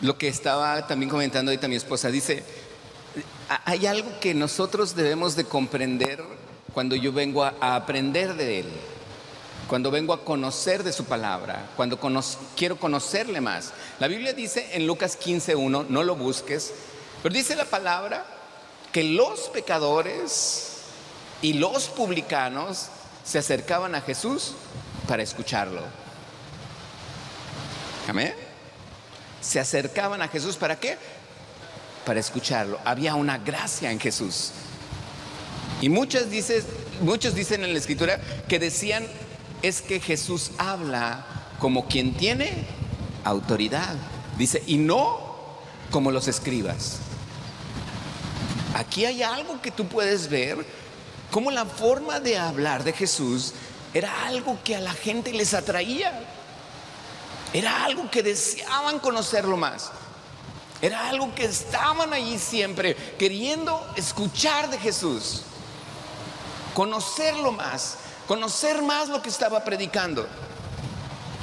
[0.01, 2.09] lo que estaba también comentando ahorita mi esposa.
[2.09, 2.43] Dice,
[3.65, 6.23] hay algo que nosotros debemos de comprender
[6.73, 8.67] cuando yo vengo a, aprender de Él,
[9.67, 11.99] cuando vengo a conocer de su palabra, cuando
[12.55, 13.73] quiero conocerle más.
[13.99, 16.73] La Biblia dice en Lucas 15.1, no lo busques,
[17.23, 18.25] pero dice la palabra
[18.91, 20.77] que los pecadores
[21.41, 22.89] y los publicanos
[23.27, 24.53] se acercaban a Jesús
[25.07, 25.81] para escucharlo.
[28.07, 28.47] Amén
[29.47, 30.57] se acercaban a Jesús.
[30.57, 30.97] ¿Para qué?
[32.05, 32.79] Para escucharlo.
[32.83, 34.51] Había una gracia en Jesús.
[35.81, 36.65] Y muchas dices,
[37.01, 39.05] muchos dicen en la escritura que decían
[39.61, 41.25] es que Jesús habla
[41.59, 42.65] como quien tiene
[43.23, 43.95] autoridad.
[44.37, 45.19] Dice, y no
[45.91, 46.97] como los escribas.
[48.75, 50.63] Aquí hay algo que tú puedes ver,
[51.31, 53.53] como la forma de hablar de Jesús
[53.93, 56.23] era algo que a la gente les atraía.
[57.53, 59.91] Era algo que deseaban conocerlo más.
[60.81, 65.41] Era algo que estaban allí siempre queriendo escuchar de Jesús.
[66.73, 67.97] Conocerlo más,
[68.27, 70.27] conocer más lo que estaba predicando.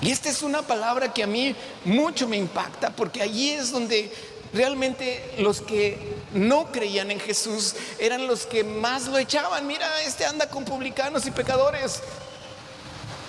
[0.00, 4.12] Y esta es una palabra que a mí mucho me impacta porque allí es donde
[4.54, 5.98] realmente los que
[6.32, 9.66] no creían en Jesús eran los que más lo echaban.
[9.66, 12.00] Mira, este anda con publicanos y pecadores.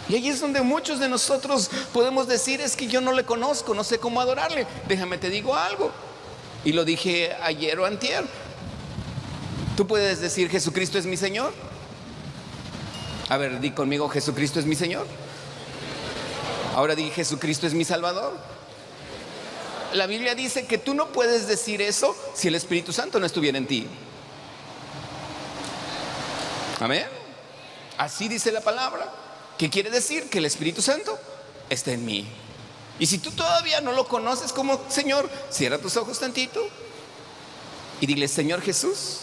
[0.08, 3.74] Y ahí es donde muchos de nosotros podemos decir, es que yo no le conozco,
[3.74, 4.68] no sé cómo adorarle.
[4.88, 5.92] Déjame te digo algo.
[6.64, 8.24] Y lo dije ayer o antier.
[9.76, 11.54] Tú puedes decir, Jesucristo es mi Señor.
[13.30, 15.08] A ver, di conmigo, Jesucristo es mi Señor.
[16.76, 18.38] Ahora di, Jesucristo es mi Salvador.
[19.96, 23.58] La Biblia dice que tú no puedes decir eso si el Espíritu Santo no estuviera
[23.58, 23.88] en ti.
[26.82, 27.06] Amén.
[27.98, 29.10] Así dice la palabra.
[29.58, 30.30] ¿Qué quiere decir?
[30.30, 31.18] Que el Espíritu Santo
[31.70, 32.28] está en mí.
[33.00, 36.68] Y si tú todavía no lo conoces como Señor, cierra tus ojos tantito
[38.02, 39.20] y dile, Señor Jesús,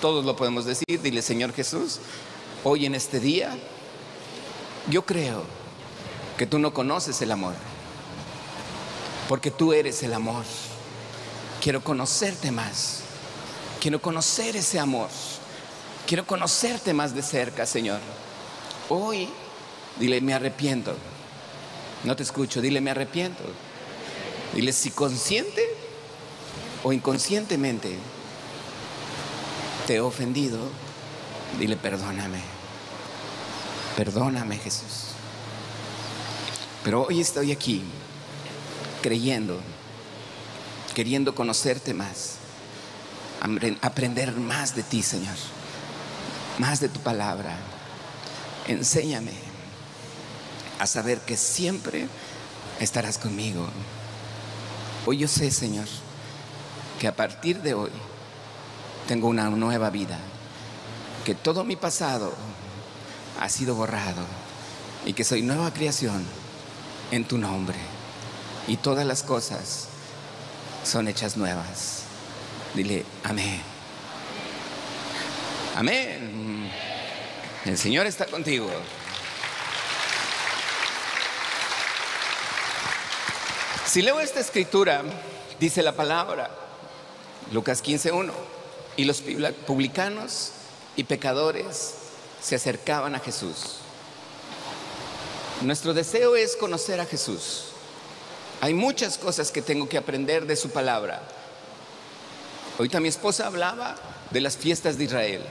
[0.00, 1.98] todos lo podemos decir, dile, Señor Jesús,
[2.64, 3.54] hoy en este día,
[4.88, 5.44] yo creo
[6.38, 7.54] que tú no conoces el amor,
[9.30, 10.42] porque tú eres el amor.
[11.62, 13.02] Quiero conocerte más,
[13.80, 15.08] quiero conocer ese amor,
[16.04, 18.00] quiero conocerte más de cerca, Señor.
[18.88, 19.28] Hoy
[20.00, 20.96] Dile, me arrepiento.
[22.04, 23.44] No te escucho, dile, me arrepiento.
[24.54, 25.62] Dile, si consciente
[26.82, 27.98] o inconscientemente
[29.86, 30.58] te he ofendido,
[31.58, 32.40] dile, perdóname.
[33.96, 35.08] Perdóname, Jesús.
[36.82, 37.84] Pero hoy estoy aquí
[39.00, 39.60] creyendo,
[40.94, 42.36] queriendo conocerte más,
[43.80, 45.36] aprender más de ti, Señor,
[46.58, 47.56] más de tu palabra.
[48.66, 49.32] Enséñame
[50.78, 52.06] a saber que siempre
[52.78, 53.68] estarás conmigo.
[55.06, 55.88] Hoy yo sé, Señor,
[56.98, 57.90] que a partir de hoy
[59.08, 60.18] tengo una nueva vida,
[61.24, 62.32] que todo mi pasado
[63.40, 64.24] ha sido borrado
[65.06, 66.22] y que soy nueva creación
[67.10, 67.78] en tu nombre
[68.66, 69.88] y todas las cosas
[70.84, 72.02] son hechas nuevas.
[72.74, 73.60] Dile, amén.
[75.76, 76.70] Amén.
[77.64, 78.68] El Señor está contigo.
[83.86, 85.02] Si leo esta escritura,
[85.58, 86.48] dice la palabra,
[87.52, 88.30] Lucas 15.1,
[88.96, 89.22] y los
[89.66, 90.52] publicanos
[90.96, 91.94] y pecadores
[92.40, 93.78] se acercaban a Jesús.
[95.62, 97.69] Nuestro deseo es conocer a Jesús.
[98.60, 101.22] Hay muchas cosas que tengo que aprender de su palabra.
[102.78, 103.96] Ahorita mi esposa hablaba
[104.30, 105.42] de las fiestas de Israel.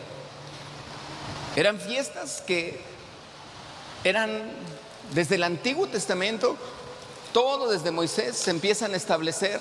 [1.55, 2.79] Eran fiestas que
[4.03, 4.51] eran
[5.13, 6.57] desde el Antiguo Testamento
[7.31, 9.59] todo desde Moisés se empiezan a establecer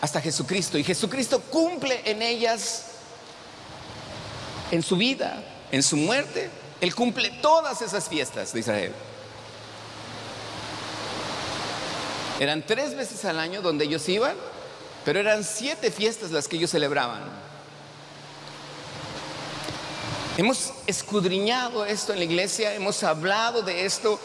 [0.00, 0.78] hasta Jesucristo.
[0.78, 2.86] Y Jesucristo cumple en ellas,
[4.70, 6.50] en su vida, en su muerte.
[6.80, 8.92] Él cumple todas esas fiestas de Israel.
[12.40, 14.34] Eran tres veces al año donde ellos iban,
[15.04, 17.22] pero eran siete fiestas las que ellos celebraban.
[20.36, 24.18] Hemos escudriñado esto en la iglesia, hemos hablado de esto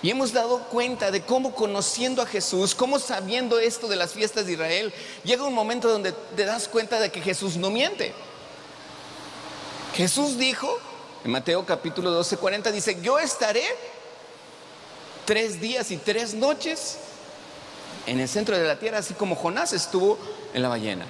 [0.00, 4.46] Y hemos dado cuenta de cómo conociendo a Jesús, cómo sabiendo esto de las fiestas
[4.46, 4.94] de Israel,
[5.24, 8.14] llega un momento donde te das cuenta de que Jesús no miente.
[9.96, 10.78] Jesús dijo,
[11.24, 13.64] en Mateo capítulo 12, 40, dice, yo estaré
[15.24, 16.98] tres días y tres noches
[18.08, 20.18] en el centro de la tierra, así como Jonás estuvo
[20.54, 21.06] en la ballena.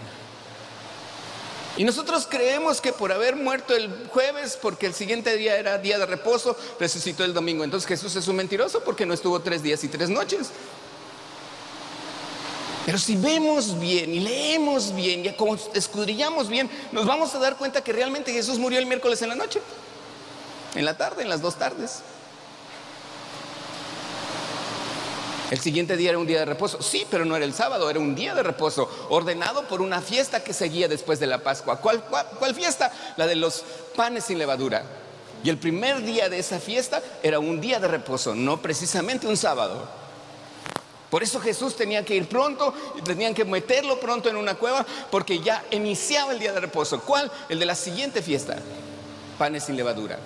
[1.76, 5.96] Y nosotros creemos que por haber muerto el jueves, porque el siguiente día era día
[5.96, 7.62] de reposo, resucitó el domingo.
[7.62, 10.50] Entonces Jesús es un mentiroso porque no estuvo tres días y tres noches.
[12.84, 15.34] Pero si vemos bien y leemos bien y
[15.74, 19.34] escudrillamos bien, nos vamos a dar cuenta que realmente Jesús murió el miércoles en la
[19.36, 19.60] noche,
[20.74, 22.02] en la tarde, en las dos tardes.
[25.50, 26.82] El siguiente día era un día de reposo.
[26.82, 30.44] Sí, pero no era el sábado, era un día de reposo, ordenado por una fiesta
[30.44, 31.76] que seguía después de la Pascua.
[31.80, 32.92] ¿Cuál, fiesta?
[33.16, 33.64] La de los
[33.96, 34.82] panes sin levadura.
[35.42, 39.36] Y el primer día de esa fiesta era un día de reposo, no precisamente un
[39.36, 39.88] sábado.
[41.10, 44.84] Por eso Jesús tenía que ir pronto y tenían que meterlo pronto en una cueva
[45.10, 47.00] porque ya iniciaba el día de reposo.
[47.00, 47.30] ¿Cuál?
[47.48, 48.58] El de la siguiente fiesta,
[49.38, 50.18] panes sin levadura.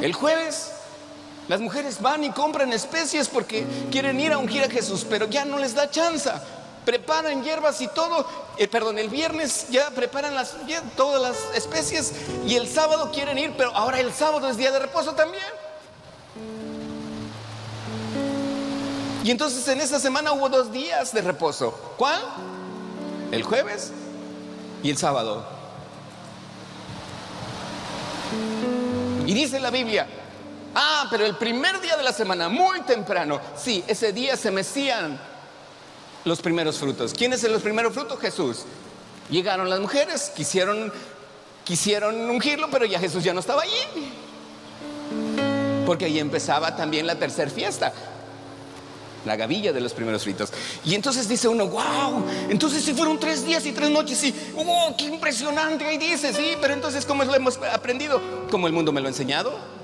[0.00, 0.72] El jueves
[1.48, 5.46] las mujeres van y compran especies porque quieren ir a ungir a Jesús, pero ya
[5.46, 6.30] no les da chance.
[6.84, 8.26] Preparan hierbas y todo.
[8.58, 10.56] Eh, perdón, el viernes ya preparan las,
[10.94, 12.12] todas las especies
[12.46, 15.44] y el sábado quieren ir, pero ahora el sábado es día de reposo también.
[19.24, 21.72] Y entonces en esa semana hubo dos días de reposo.
[21.96, 22.20] ¿Cuál?
[23.32, 23.92] El jueves
[24.82, 25.44] y el sábado.
[29.26, 30.06] Y dice la Biblia,
[30.80, 35.18] Ah, pero el primer día de la semana, muy temprano, sí, ese día se mecían
[36.24, 37.12] los primeros frutos.
[37.12, 38.20] ¿Quiénes son los primeros frutos?
[38.20, 38.58] Jesús.
[39.28, 40.92] Llegaron las mujeres, quisieron,
[41.64, 44.12] quisieron ungirlo, pero ya Jesús ya no estaba allí.
[45.84, 47.92] Porque ahí empezaba también la tercera fiesta,
[49.26, 50.52] la gavilla de los primeros fritos.
[50.84, 54.94] Y entonces dice uno, wow, entonces si fueron tres días y tres noches, sí, oh,
[54.96, 58.22] qué impresionante, ahí dice, sí, pero entonces ¿cómo lo hemos aprendido?
[58.48, 59.77] ¿Cómo el mundo me lo ha enseñado?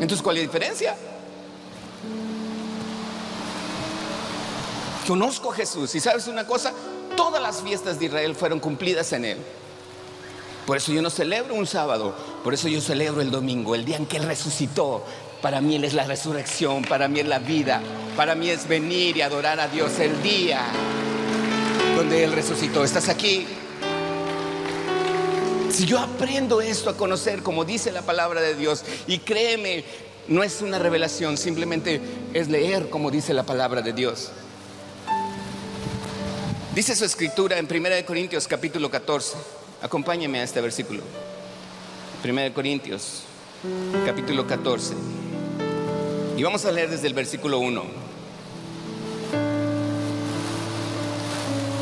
[0.00, 0.96] Entonces, ¿cuál es la diferencia?
[5.06, 6.72] Conozco a Jesús y sabes una cosa,
[7.16, 9.38] todas las fiestas de Israel fueron cumplidas en Él.
[10.66, 13.96] Por eso yo no celebro un sábado, por eso yo celebro el domingo, el día
[13.96, 15.04] en que Él resucitó.
[15.40, 17.80] Para mí Él es la resurrección, para mí es la vida,
[18.16, 20.60] para mí es venir y adorar a Dios el día
[21.96, 22.84] donde Él resucitó.
[22.84, 23.46] ¿Estás aquí?
[25.76, 29.84] Si yo aprendo esto a conocer, como dice la palabra de Dios, y créeme,
[30.26, 32.00] no es una revelación, simplemente
[32.32, 34.30] es leer como dice la palabra de Dios.
[36.74, 39.36] Dice su escritura en 1 Corintios capítulo 14.
[39.82, 41.02] Acompáñeme a este versículo.
[42.24, 43.24] 1 Corintios
[44.06, 44.94] capítulo 14.
[46.38, 47.82] Y vamos a leer desde el versículo 1.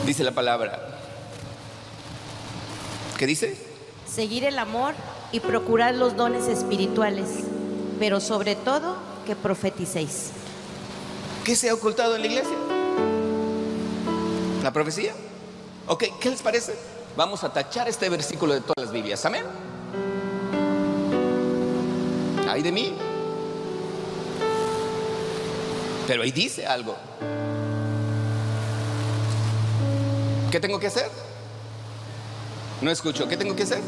[0.04, 0.98] Dice la palabra.
[3.16, 3.73] ¿Qué dice?
[4.14, 4.94] Seguir el amor
[5.32, 7.28] y procurar los dones espirituales,
[7.98, 8.96] pero sobre todo
[9.26, 10.30] que profeticéis.
[11.44, 12.56] ¿Qué se ha ocultado en la iglesia?
[14.62, 15.12] ¿La profecía?
[15.88, 16.74] Ok, ¿qué les parece?
[17.16, 19.24] Vamos a tachar este versículo de todas las Biblias.
[19.24, 19.44] Amén.
[22.48, 22.94] Ay de mí.
[26.06, 26.94] Pero ahí dice algo.
[30.50, 31.10] ¿Qué tengo que hacer?
[32.84, 33.26] No escucho.
[33.26, 33.80] ¿Qué tengo que hacer?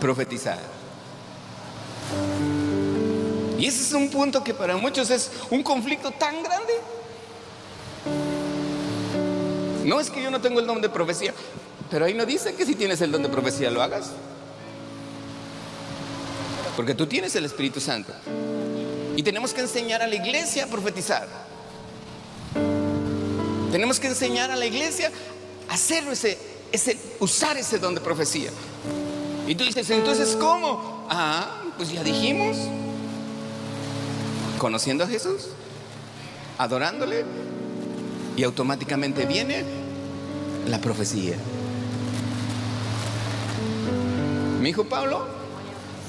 [0.00, 0.58] Profetizar.
[3.56, 6.72] Y ese es un punto que para muchos es un conflicto tan grande.
[9.84, 11.32] No es que yo no tengo el don de profecía,
[11.88, 14.10] pero ahí no dice que si tienes el don de profecía lo hagas.
[16.74, 18.12] Porque tú tienes el Espíritu Santo.
[19.14, 21.28] Y tenemos que enseñar a la iglesia a profetizar.
[23.70, 25.12] Tenemos que enseñar a la iglesia
[25.68, 28.50] a hacerlo ese ese, usar ese don de profecía.
[29.46, 31.06] Y tú dices, entonces, ¿cómo?
[31.10, 32.56] Ah, pues ya dijimos.
[34.58, 35.48] Conociendo a Jesús,
[36.58, 37.24] adorándole,
[38.36, 39.64] y automáticamente viene
[40.68, 41.36] la profecía.
[44.60, 45.26] Mi hijo Pablo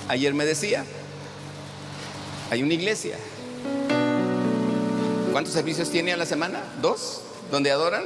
[0.08, 0.86] ayer me decía,
[2.52, 3.18] hay una iglesia.
[5.32, 6.62] ¿Cuántos servicios tiene a la semana?
[6.82, 7.22] ¿Dos?
[7.52, 8.04] ¿Donde adoran?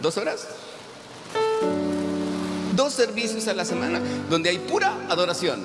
[0.00, 0.46] ¿Dos horas?
[2.80, 4.00] Dos servicios a la semana
[4.30, 5.60] donde hay pura adoración.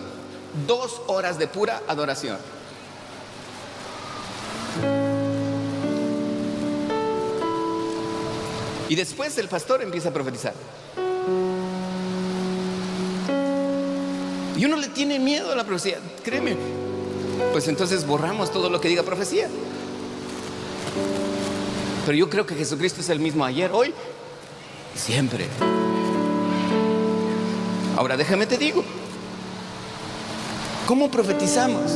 [0.68, 2.38] Dos horas de pura adoración.
[8.90, 10.54] Y después el pastor empieza a profetizar.
[14.58, 16.58] Y uno le tiene miedo a la profecía, créeme.
[17.54, 19.48] Pues entonces borramos todo lo que diga profecía.
[22.06, 23.94] Pero yo creo que Jesucristo es el mismo ayer, hoy,
[24.96, 25.48] siempre.
[27.96, 28.84] Ahora déjame te digo,
[30.86, 31.94] ¿cómo profetizamos?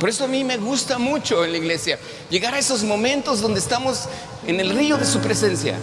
[0.00, 1.98] Por eso a mí me gusta mucho en la iglesia
[2.30, 4.04] llegar a esos momentos donde estamos
[4.46, 5.78] en el río de su presencia.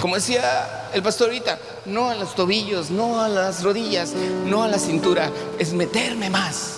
[0.00, 4.12] Como decía el pastor ahorita, no a los tobillos, no a las rodillas,
[4.44, 6.74] no a la cintura, es meterme más.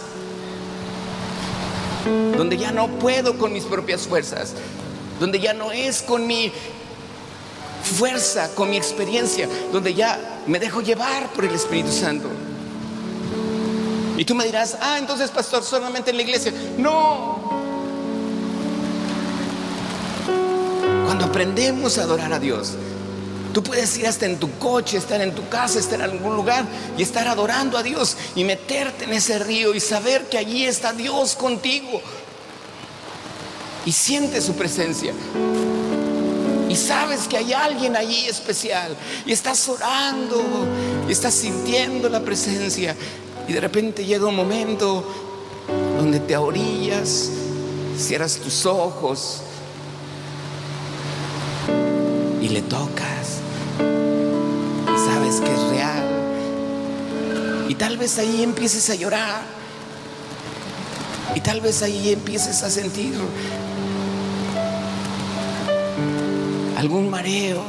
[2.37, 4.55] Donde ya no puedo con mis propias fuerzas,
[5.21, 6.53] donde ya no es con mi
[7.89, 12.29] fuerza, con mi experiencia, donde ya me dejo llevar por el Espíritu Santo.
[14.17, 16.53] Y tú me dirás, ah, entonces pastor, solamente en la iglesia.
[16.77, 17.39] No.
[21.05, 22.75] Cuando aprendemos a adorar a Dios,
[23.53, 26.65] tú puedes ir hasta en tu coche, estar en tu casa, estar en algún lugar
[26.97, 30.93] y estar adorando a Dios y meterte en ese río y saber que allí está
[30.93, 32.01] Dios contigo.
[33.87, 35.15] Y siente su presencia.
[36.69, 38.97] Y sabes que hay alguien allí especial.
[39.27, 40.43] Y estás orando.
[41.09, 42.95] Y estás sintiendo la presencia.
[43.49, 45.05] Y de repente llega un momento
[45.97, 47.31] donde te orillas,
[47.97, 49.43] cierras tus ojos
[52.41, 53.41] y le tocas.
[53.79, 56.05] Y sabes que es real.
[57.69, 59.43] Y tal vez ahí empieces a llorar.
[61.35, 63.15] Y tal vez ahí empieces a sentir
[66.79, 67.61] algún mareo.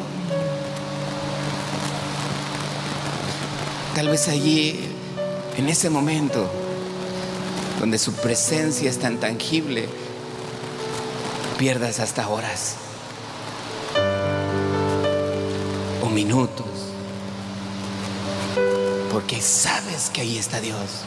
[3.96, 4.80] Tal vez allí
[5.58, 6.48] en ese momento
[7.80, 9.90] donde su presencia es tan tangible,
[11.58, 12.76] pierdas hasta horas
[16.04, 16.68] o minutos,
[19.12, 21.02] porque sabes que ahí está Dios.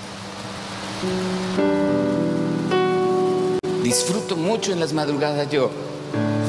[3.84, 5.70] Disfruto mucho en las madrugadas yo,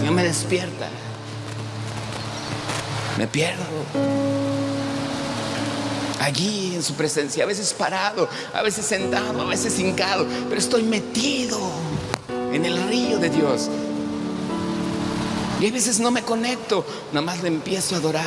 [0.02, 0.90] si me despierta,
[3.18, 3.64] me pierdo
[6.24, 10.84] allí en su presencia, a veces parado, a veces sentado, a veces hincado, pero estoy
[10.84, 11.60] metido
[12.54, 13.70] en el río de Dios.
[15.60, 18.26] Y a veces no me conecto, nada más le empiezo a adorar.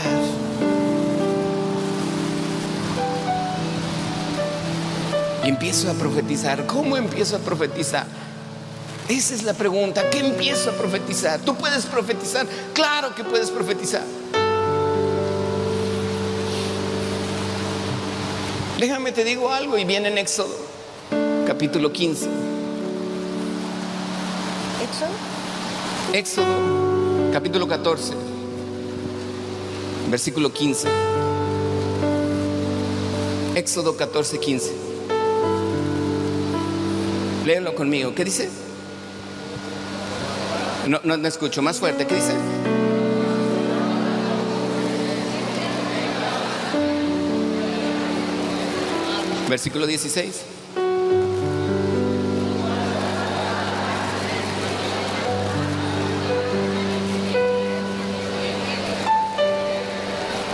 [5.44, 6.66] Y empiezo a profetizar.
[6.66, 8.06] ¿Cómo empiezo a profetizar?
[9.08, 10.10] Esa es la pregunta.
[10.10, 11.40] ¿Qué empiezo a profetizar?
[11.40, 12.46] ¿Tú puedes profetizar?
[12.74, 14.02] Claro que puedes profetizar.
[18.78, 20.54] Déjame te digo algo y viene en Éxodo,
[21.46, 22.26] capítulo 15.
[24.84, 25.08] ¿Éxodo?
[26.12, 28.12] Éxodo, capítulo 14,
[30.10, 30.88] versículo 15.
[33.54, 34.72] Éxodo 14, 15.
[37.46, 38.14] Léelo conmigo.
[38.14, 38.50] ¿Qué dice?
[40.86, 41.62] No, no, no escucho.
[41.62, 42.06] Más fuerte.
[42.06, 42.34] ¿Qué dice?
[49.48, 50.42] Versículo 16.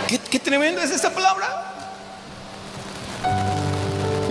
[0.07, 1.72] ¿Qué, qué tremendo es esta palabra.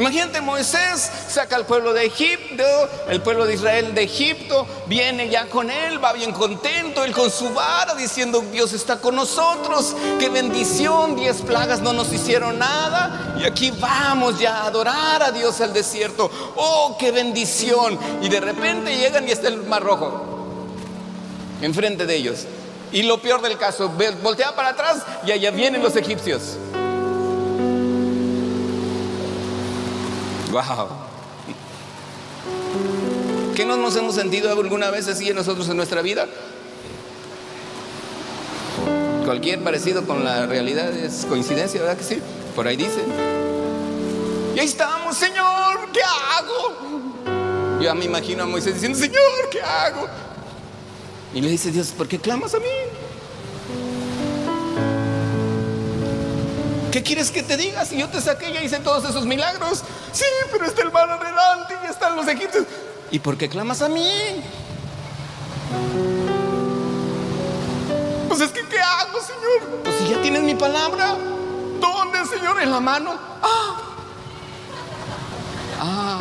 [0.02, 2.64] Imagínate, Moisés saca al pueblo de Egipto,
[3.08, 7.30] el pueblo de Israel de Egipto, viene ya con él, va bien contento, él con
[7.30, 13.36] su vara, diciendo, Dios está con nosotros, qué bendición, diez plagas no nos hicieron nada,
[13.40, 18.40] y aquí vamos ya a adorar a Dios al desierto, oh, qué bendición, y de
[18.40, 20.48] repente llegan y está el mar rojo,
[21.60, 22.46] enfrente de ellos,
[22.90, 23.88] y lo peor del caso,
[24.20, 26.56] voltea para atrás y allá vienen los egipcios.
[30.52, 30.86] Wow.
[33.56, 36.26] ¿Qué no nos hemos sentido alguna vez así en nosotros en nuestra vida?
[39.24, 42.20] Cualquier parecido con la realidad es coincidencia, ¿verdad que sí?
[42.54, 43.02] Por ahí dice.
[44.54, 47.80] Y ahí estamos, Señor, ¿qué hago?
[47.80, 50.06] Yo me imagino a Moisés diciendo, Señor, ¿qué hago?
[51.32, 52.66] Y le dice Dios, ¿por qué clamas a mí?
[56.92, 57.86] ¿Qué quieres que te diga?
[57.86, 59.82] Si yo te saqué y hice todos esos milagros.
[60.12, 62.66] Sí, pero está el mar adelante y están los egipcios.
[63.10, 64.42] ¿Y por qué clamas a mí?
[68.28, 69.82] Pues es que, ¿qué hago, Señor?
[69.82, 71.16] Pues si ya tienes mi palabra.
[71.80, 72.60] ¿Dónde, Señor?
[72.60, 73.14] En la mano.
[73.42, 73.80] Ah.
[75.80, 76.20] Ah.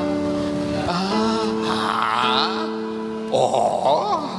[0.88, 1.40] Ah.
[1.68, 2.66] Ah.
[3.30, 4.30] Oh.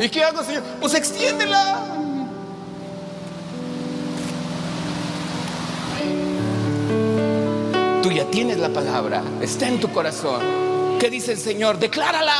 [0.00, 0.62] ¿Y qué hago, Señor?
[0.80, 1.95] Pues extiéndela.
[8.36, 10.98] Tienes la palabra, está en tu corazón.
[11.00, 11.78] ¿Qué dice el Señor?
[11.78, 12.36] Declárala.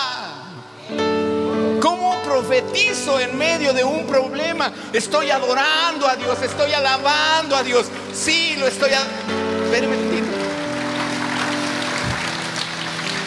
[1.81, 4.71] ¿Cómo profetizo en medio de un problema?
[4.93, 7.87] Estoy adorando a Dios, estoy alabando a Dios.
[8.13, 8.91] Sí, lo estoy.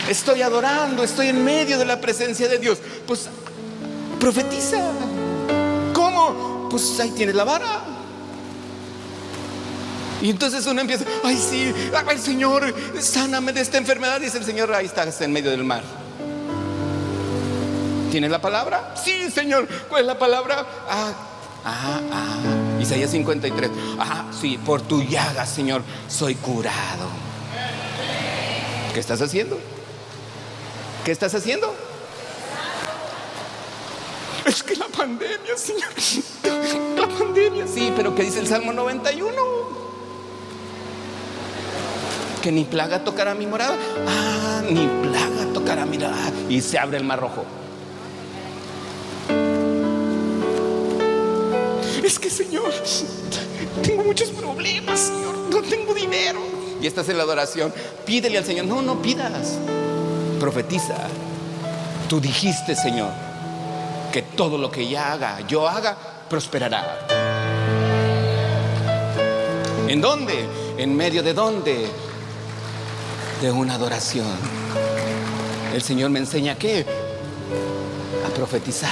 [0.08, 2.78] Estoy adorando, estoy en medio de la presencia de Dios.
[3.08, 3.30] Pues
[4.20, 4.78] profetiza.
[5.92, 6.68] ¿Cómo?
[6.70, 7.99] Pues ahí tienes la vara.
[10.22, 11.74] Y entonces uno empieza, ay sí,
[12.08, 14.20] ay Señor, sáname de esta enfermedad.
[14.20, 15.84] Dice el Señor, ahí estás en medio del mar.
[18.12, 18.96] ¿Tienes la palabra?
[19.02, 19.68] Sí, Señor.
[19.88, 20.66] ¿Cuál es la palabra?
[20.90, 21.14] Ah,
[21.64, 22.82] ah, ah.
[22.82, 23.70] Isaías 53.
[24.00, 27.08] Ah, sí, por tu llaga, Señor, soy curado.
[28.94, 29.60] ¿Qué estás haciendo?
[31.06, 31.74] ¿Qué estás haciendo?
[34.46, 35.90] Es que la pandemia, Señor.
[36.98, 39.79] La pandemia, sí, pero ¿qué dice el Salmo 91?
[42.42, 43.76] Que ni plaga tocará mi morada.
[44.08, 46.32] Ah, ni plaga tocará mi morada.
[46.48, 47.46] Y se abre el mar rojo.
[52.04, 52.74] Es que, Señor,
[53.84, 55.36] tengo muchos problemas, Señor.
[55.52, 56.40] No tengo dinero.
[56.82, 57.74] Y estás en la adoración.
[58.06, 58.66] Pídele al Señor.
[58.66, 59.60] No, no pidas
[60.40, 60.96] profetiza.
[62.08, 63.12] Tú dijiste, Señor,
[64.12, 65.96] que todo lo que ya haga, yo haga,
[66.30, 66.98] prosperará.
[69.88, 70.48] ¿En dónde?
[70.78, 71.88] ¿En medio de dónde?
[73.42, 74.28] De una adoración.
[75.74, 76.86] El Señor me enseña que
[78.26, 78.90] a profetizar.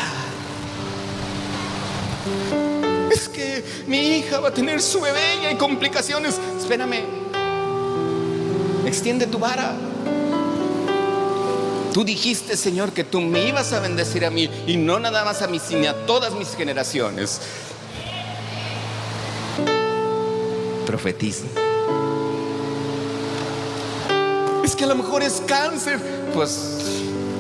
[3.12, 6.40] Es que mi hija va a tener su bebé y hay complicaciones.
[6.58, 7.04] Espérame.
[8.86, 9.76] Extiende tu vara.
[11.94, 15.42] Tú dijiste, Señor, que tú me ibas a bendecir a mí y no nada más
[15.42, 17.42] a mí, sino a todas mis generaciones.
[20.86, 21.67] Profetiza.
[24.78, 26.00] Que a lo mejor es cáncer.
[26.34, 26.78] Pues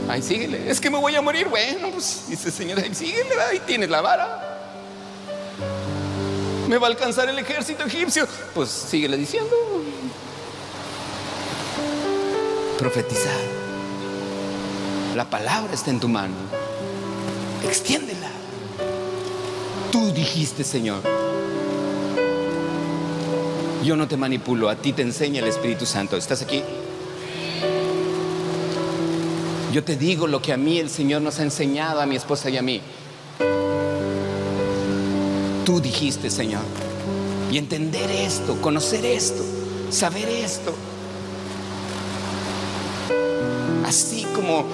[0.10, 0.70] ahí síguele.
[0.70, 1.48] Es que me voy a morir.
[1.48, 4.58] Bueno, pues dice Señor, ahí síguele, ahí tienes la vara.
[6.68, 8.28] Me va a alcanzar el ejército egipcio.
[8.54, 9.56] Pues síguele diciendo.
[12.78, 13.40] Profetizar.
[15.16, 16.36] La palabra está en tu mano.
[17.64, 18.30] Extiéndela.
[19.92, 21.02] Tú dijiste, Señor.
[23.84, 26.18] Yo no te manipulo, a ti te enseña el Espíritu Santo.
[26.18, 26.62] ¿Estás aquí?
[29.72, 32.50] Yo te digo lo que a mí el Señor nos ha enseñado, a mi esposa
[32.50, 32.82] y a mí.
[35.66, 36.62] Tú dijiste, Señor.
[37.52, 39.44] Y entender esto, conocer esto,
[39.90, 40.74] saber esto.
[43.86, 44.66] Así como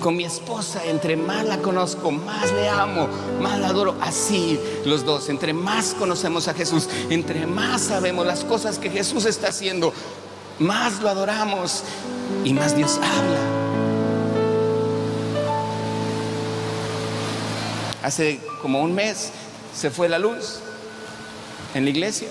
[0.00, 3.08] con mi esposa, entre más la conozco, más le amo,
[3.40, 3.96] más la adoro.
[4.00, 9.26] Así los dos, entre más conocemos a Jesús, entre más sabemos las cosas que Jesús
[9.26, 9.92] está haciendo,
[10.60, 11.82] más lo adoramos
[12.44, 13.47] y más Dios habla.
[18.02, 19.30] Hace como un mes
[19.74, 20.60] se fue la luz
[21.74, 22.28] en la iglesia.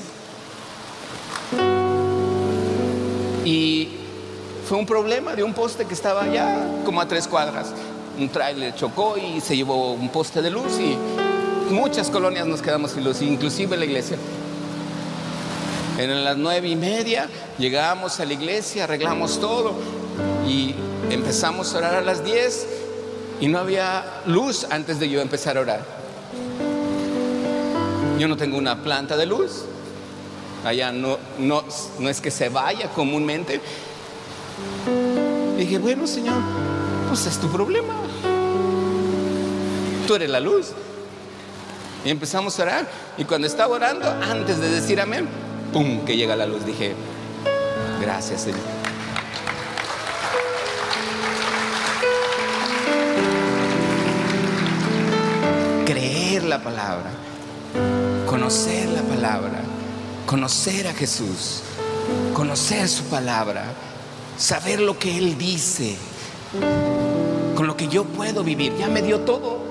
[3.44, 3.90] Y
[4.68, 7.68] fue un problema de un poste que estaba allá como a tres cuadras.
[8.18, 10.98] Un trailer chocó y se llevó un poste de luz y
[11.72, 14.18] muchas colonias nos quedamos sin luz, inclusive la iglesia.
[15.98, 19.74] En las nueve y media llegamos a la iglesia, arreglamos todo
[20.48, 20.76] y
[21.10, 22.68] empezamos a orar a las diez
[23.40, 25.82] y no había luz antes de yo empezar a orar.
[28.20, 29.64] Yo no tengo una planta de luz,
[30.66, 31.64] allá no, no,
[32.00, 33.62] no es que se vaya comúnmente,
[35.58, 36.40] Dije, bueno, Señor,
[37.08, 37.94] pues es tu problema.
[40.06, 40.68] Tú eres la luz.
[42.06, 42.88] Y empezamos a orar.
[43.18, 45.28] Y cuando estaba orando, antes de decir amén,
[45.74, 46.06] ¡pum!
[46.06, 46.64] que llega la luz.
[46.64, 46.94] Dije,
[48.00, 48.77] gracias, Señor.
[56.48, 57.12] La palabra,
[58.26, 59.62] conocer la palabra,
[60.26, 61.62] conocer a Jesús,
[62.34, 63.66] conocer su palabra
[64.38, 65.96] saber lo que Él dice,
[67.56, 68.74] con lo que yo puedo vivir.
[68.78, 69.66] Ya me dio todo.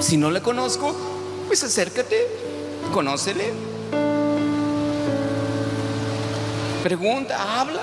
[0.00, 0.94] Si no le conozco,
[1.46, 2.26] pues acércate,
[2.92, 3.52] conócele.
[6.82, 7.82] Pregunta, habla.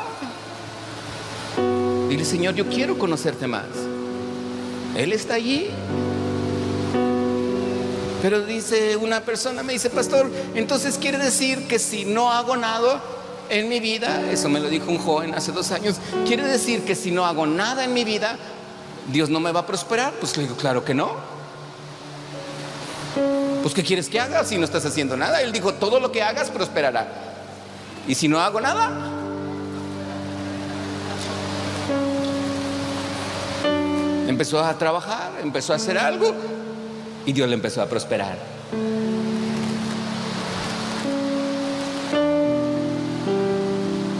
[2.09, 3.65] Dile, Señor, yo quiero conocerte más.
[4.95, 5.69] Él está allí.
[8.21, 13.01] Pero dice una persona, me dice, pastor, entonces quiere decir que si no hago nada,
[13.49, 16.95] en mi vida, eso me lo dijo un joven hace dos años, quiere decir que
[16.95, 18.38] si no hago nada en mi vida,
[19.11, 20.13] Dios no me va a prosperar.
[20.19, 21.11] Pues le digo, claro que no.
[23.63, 25.41] Pues ¿qué quieres que haga si no estás haciendo nada?
[25.41, 27.07] Él dijo, todo lo que hagas prosperará.
[28.07, 29.16] ¿Y si no hago nada?
[34.28, 36.36] Empezó a trabajar, empezó a hacer algo
[37.25, 38.38] y Dios le empezó a prosperar.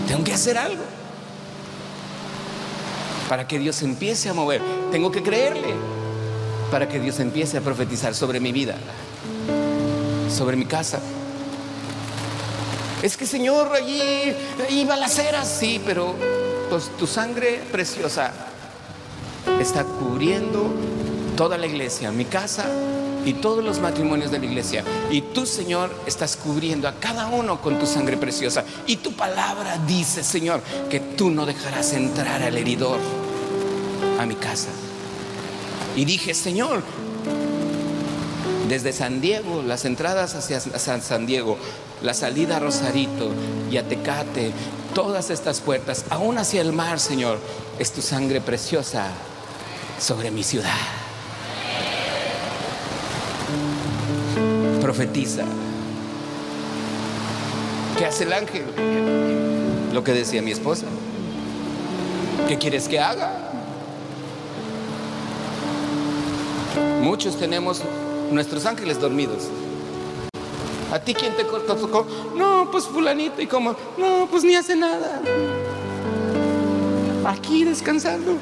[0.08, 0.84] Tengo que hacer algo
[3.28, 4.62] para que Dios empiece a mover.
[4.92, 5.76] Tengo que creerle
[6.72, 8.76] para que Dios empiece a profetizar sobre mi vida,
[10.34, 11.00] sobre mi casa.
[13.04, 14.02] Es que Señor, allí
[14.70, 16.16] hay balaceras, sí, pero
[16.70, 18.32] pues, tu sangre preciosa
[19.60, 20.72] está cubriendo
[21.36, 22.66] toda la iglesia, mi casa
[23.26, 24.84] y todos los matrimonios de la iglesia.
[25.12, 28.64] Y tú, Señor, estás cubriendo a cada uno con tu sangre preciosa.
[28.86, 33.00] Y tu palabra dice, Señor, que tú no dejarás entrar al heridor
[34.20, 34.70] a mi casa.
[35.96, 36.84] Y dije, Señor,
[38.70, 40.60] desde San Diego, las entradas hacia
[41.02, 41.58] San Diego,
[42.02, 43.32] la salida a Rosarito
[43.72, 44.52] y a Tecate,
[44.94, 47.40] todas estas puertas, aún hacia el mar, Señor,
[47.80, 49.12] es tu sangre preciosa
[50.00, 50.76] sobre mi ciudad.
[54.82, 55.44] Profetiza.
[57.98, 58.66] ¿Qué hace el ángel?
[59.94, 60.86] Lo que decía mi esposa.
[62.48, 63.52] ¿Qué quieres que haga?
[67.02, 67.82] Muchos tenemos
[68.32, 69.50] nuestros ángeles dormidos.
[70.92, 72.08] ¿A ti quién te tocó?
[72.36, 73.42] No, pues fulanito.
[73.42, 73.76] ¿Y cómo?
[73.98, 75.22] No, pues ni hace nada.
[77.26, 78.38] Aquí descansando.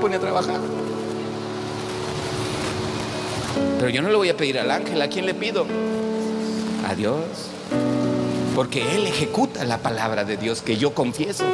[0.00, 0.60] Pone a trabajar.
[3.78, 5.00] Pero yo no le voy a pedir al ángel.
[5.02, 5.66] ¿A quién le pido?
[6.88, 7.24] A Dios.
[8.54, 11.44] Porque Él ejecuta la palabra de Dios que yo confieso.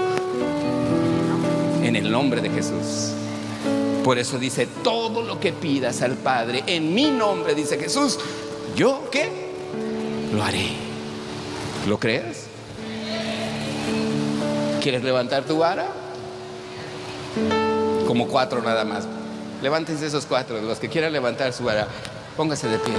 [1.83, 3.13] En el nombre de Jesús.
[4.05, 8.19] Por eso dice, todo lo que pidas al Padre en mi nombre, dice Jesús,
[8.77, 9.31] ¿yo qué?
[10.35, 10.67] Lo haré.
[11.89, 12.45] ¿Lo crees?
[14.83, 15.87] ¿Quieres levantar tu vara?
[18.07, 19.05] Como cuatro nada más.
[19.63, 21.89] Levántense esos cuatro, los que quieran levantar su vara,
[22.37, 22.95] póngase de pie.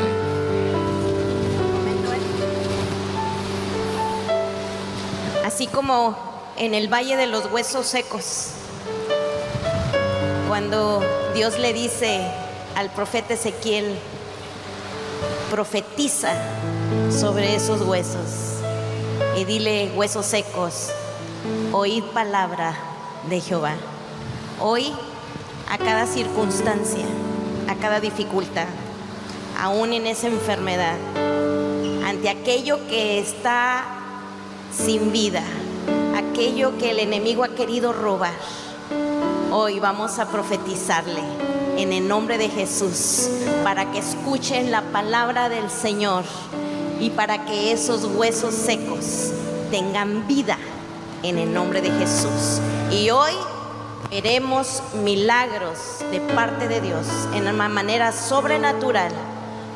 [5.45, 6.17] Así como
[6.57, 8.51] en el valle de los huesos secos
[10.47, 11.01] cuando
[11.33, 12.21] Dios le dice
[12.75, 13.97] al profeta Ezequiel,
[15.51, 16.33] profetiza
[17.11, 18.61] sobre esos huesos
[19.37, 20.91] y dile, huesos secos,
[21.73, 22.73] oíd palabra
[23.29, 23.75] de Jehová.
[24.59, 24.91] Hoy,
[25.69, 27.05] a cada circunstancia,
[27.67, 28.67] a cada dificultad,
[29.59, 30.97] aún en esa enfermedad,
[32.05, 33.83] ante aquello que está
[34.71, 35.43] sin vida,
[36.15, 38.33] aquello que el enemigo ha querido robar,
[39.57, 41.21] Hoy vamos a profetizarle
[41.77, 43.29] en el nombre de Jesús
[43.63, 46.25] para que escuchen la palabra del Señor
[46.99, 49.31] y para que esos huesos secos
[49.71, 50.57] tengan vida
[51.23, 52.59] en el nombre de Jesús.
[52.91, 53.31] Y hoy
[54.09, 55.77] veremos milagros
[56.11, 59.11] de parte de Dios en una manera sobrenatural,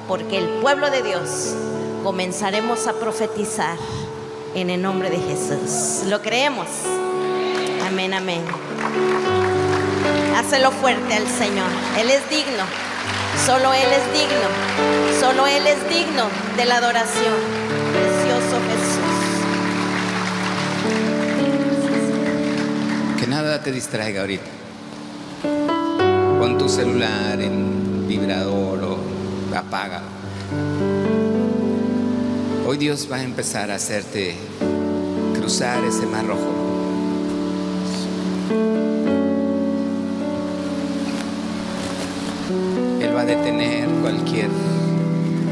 [0.08, 1.56] porque el pueblo de Dios
[2.04, 3.78] comenzaremos a profetizar
[4.56, 6.08] en el nombre de Jesús.
[6.08, 6.68] ¿Lo creemos?
[7.88, 8.44] Amén, amén.
[10.36, 11.70] Hácelo fuerte al Señor.
[12.00, 12.64] Él es digno.
[13.46, 15.20] Solo Él es digno.
[15.20, 16.26] Solo Él es digno
[16.56, 17.79] de la adoración.
[23.42, 24.52] Nada te distraiga ahorita.
[26.40, 28.98] Pon tu celular en vibrador o
[29.56, 30.02] apaga.
[32.68, 34.36] Hoy Dios va a empezar a hacerte
[35.34, 36.68] cruzar ese mar rojo.
[43.16, 44.50] va a detener cualquier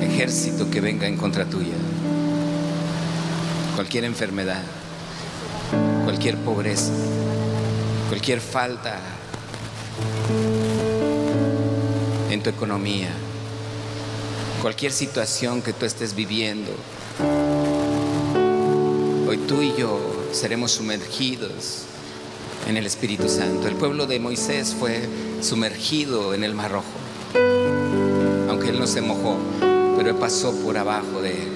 [0.01, 1.75] ejército que venga en contra tuya,
[3.75, 4.61] cualquier enfermedad,
[6.05, 6.93] cualquier pobreza,
[8.07, 8.99] cualquier falta
[12.29, 13.09] en tu economía,
[14.61, 16.71] cualquier situación que tú estés viviendo.
[19.27, 19.99] Hoy tú y yo
[20.31, 21.83] seremos sumergidos
[22.67, 23.67] en el Espíritu Santo.
[23.67, 25.07] El pueblo de Moisés fue
[25.41, 27.07] sumergido en el Mar Rojo
[28.49, 31.49] aunque él no se mojó, pero él pasó por abajo de él.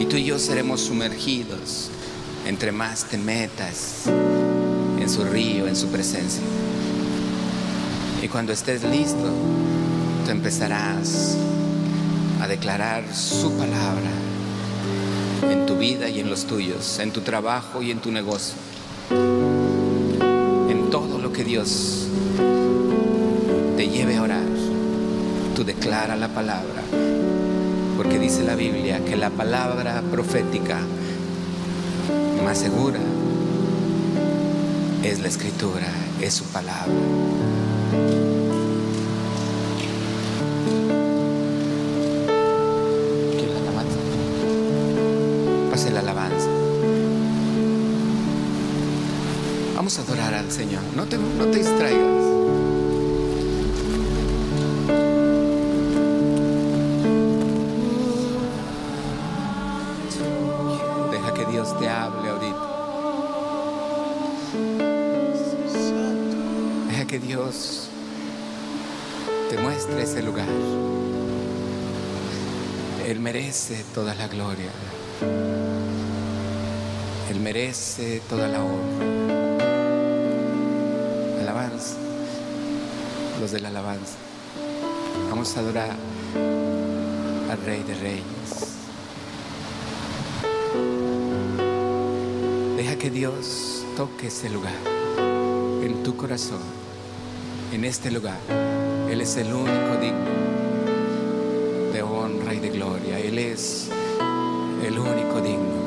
[0.00, 1.90] Y tú y yo seremos sumergidos
[2.46, 4.04] entre más te metas
[5.00, 6.42] en su río, en su presencia.
[8.22, 9.30] Y cuando estés listo,
[10.24, 11.36] tú empezarás
[12.40, 14.10] a declarar su palabra
[15.50, 18.54] en tu vida y en los tuyos, en tu trabajo y en tu negocio,
[19.10, 22.06] en todo lo que Dios
[23.76, 24.46] te lleve a orar,
[25.54, 26.82] tú declara la palabra
[27.96, 30.78] Porque dice la Biblia que la palabra profética
[32.46, 33.00] más segura
[35.02, 35.88] es la escritura,
[36.20, 36.86] es su palabra.
[45.72, 46.48] Pase la alabanza.
[49.74, 50.82] Vamos a adorar al Señor.
[50.94, 51.18] No te
[67.18, 67.88] Dios
[69.50, 70.48] te muestre ese lugar.
[73.06, 74.70] Él merece toda la gloria.
[77.30, 79.06] Él merece toda la honra.
[81.40, 81.96] Alabanza.
[83.40, 84.16] Los de la alabanza.
[85.30, 85.96] Vamos a adorar
[87.50, 88.24] al Rey de Reyes.
[92.76, 94.74] Deja que Dios toque ese lugar
[95.82, 96.60] en tu corazón,
[97.72, 98.38] en este lugar.
[99.10, 100.36] Él es el único digno
[101.92, 103.18] de honra y de gloria.
[103.18, 103.88] Él es
[104.84, 105.86] el único digno.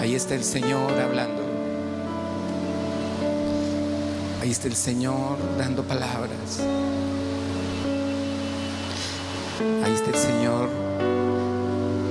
[0.00, 1.42] Ahí está el Señor hablando.
[4.40, 6.60] Ahí está el Señor dando palabras.
[9.84, 10.70] Ahí está el Señor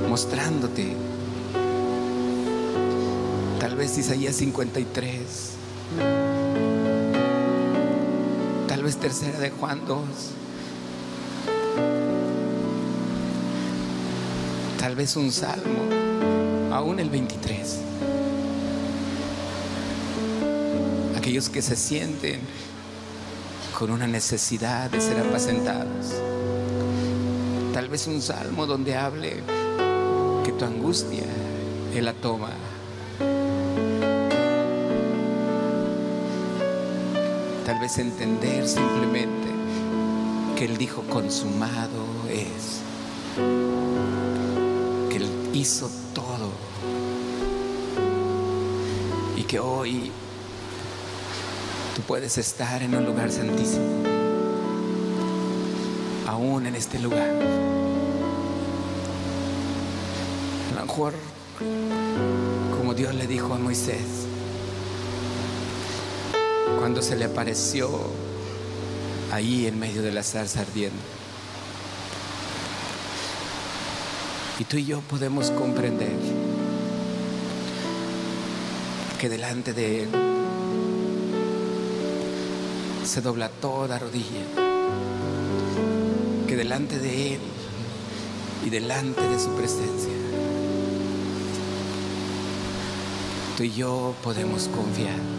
[0.07, 0.95] mostrándote.
[3.59, 6.28] Tal vez Isaías 53.
[8.97, 9.99] Tercera de Juan 2.
[14.79, 17.79] Tal vez un salmo, aún el 23.
[21.15, 22.39] Aquellos que se sienten
[23.77, 26.15] con una necesidad de ser apacentados.
[27.73, 29.43] Tal vez un salmo donde hable
[30.43, 31.25] que tu angustia
[31.93, 32.49] Él la toma.
[37.70, 39.47] Tal vez entender simplemente
[40.57, 42.82] que Él dijo consumado es.
[45.11, 46.49] Que Él hizo todo.
[49.38, 50.11] Y que hoy
[51.95, 53.86] tú puedes estar en un lugar santísimo.
[56.26, 57.30] Aún en este lugar.
[60.72, 61.13] A lo mejor,
[62.80, 64.28] como Dios le dijo a Moisés,
[66.80, 67.89] cuando se le apareció
[69.34, 70.97] ahí en medio de la zarza ardiendo.
[74.59, 76.15] Y tú y yo podemos comprender
[79.19, 80.09] que delante de Él
[83.03, 84.45] se dobla toda rodilla,
[86.47, 87.41] que delante de Él
[88.65, 90.13] y delante de su presencia,
[93.57, 95.38] tú y yo podemos confiar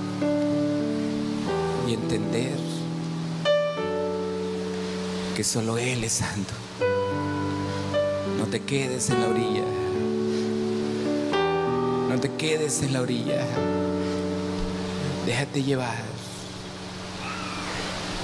[1.91, 2.57] y entender
[5.37, 6.53] que solo Él es santo.
[8.39, 9.65] No te quedes en la orilla.
[12.09, 13.45] No te quedes en la orilla.
[15.27, 16.05] Déjate llevar.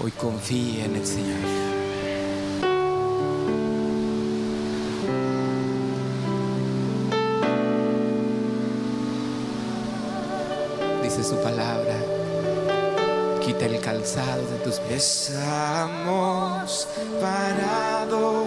[0.03, 1.41] Hoy confía en el Señor.
[11.03, 11.86] Dice su palabra.
[13.59, 15.31] Quita el calzado de tus pies.
[15.31, 16.89] Estamos
[17.23, 18.47] parados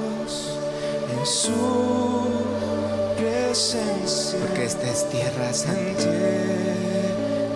[1.12, 2.28] en su
[3.18, 4.40] presencia.
[4.40, 6.04] Porque esta es tierra en santa.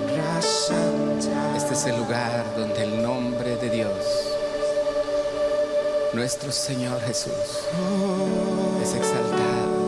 [0.08, 1.56] tierra santa.
[1.56, 3.93] Este es el lugar donde el nombre de Dios,
[6.14, 7.68] nuestro Señor Jesús,
[8.82, 9.84] es exaltado.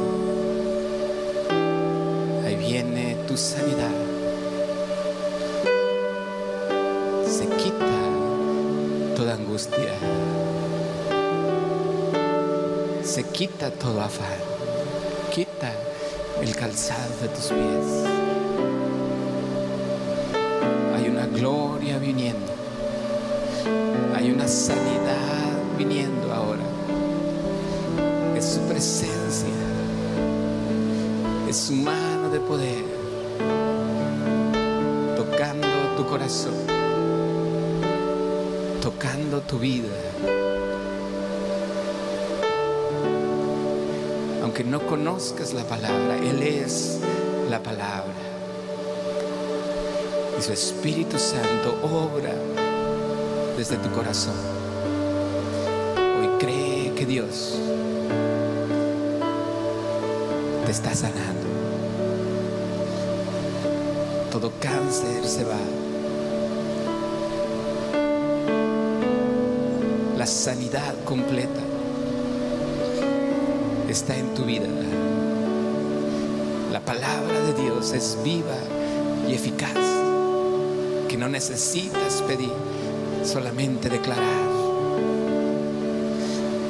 [2.46, 4.15] Ahí viene tu sanidad.
[13.36, 14.40] Quita todo afán.
[15.30, 15.70] Quita
[16.42, 17.88] el calzado de tus pies.
[20.96, 22.54] Hay una gloria viniendo.
[24.16, 26.64] Hay una sanidad viniendo ahora.
[28.38, 29.50] Es su presencia.
[31.50, 32.86] Es su mano de poder.
[35.18, 35.68] Tocando
[35.98, 36.54] tu corazón.
[38.82, 40.55] Tocando tu vida.
[44.56, 47.00] Aunque no conozcas la palabra, Él es
[47.50, 48.14] la palabra.
[50.40, 52.34] Y su Espíritu Santo obra
[53.58, 54.38] desde tu corazón.
[56.18, 57.60] Hoy cree que Dios
[60.66, 61.48] te está sanando.
[64.32, 65.60] Todo cáncer se va.
[70.18, 71.75] La sanidad completa
[73.96, 74.68] está en tu vida.
[76.70, 78.58] La palabra de Dios es viva
[79.26, 79.72] y eficaz,
[81.08, 82.52] que no necesitas pedir,
[83.24, 84.50] solamente declarar.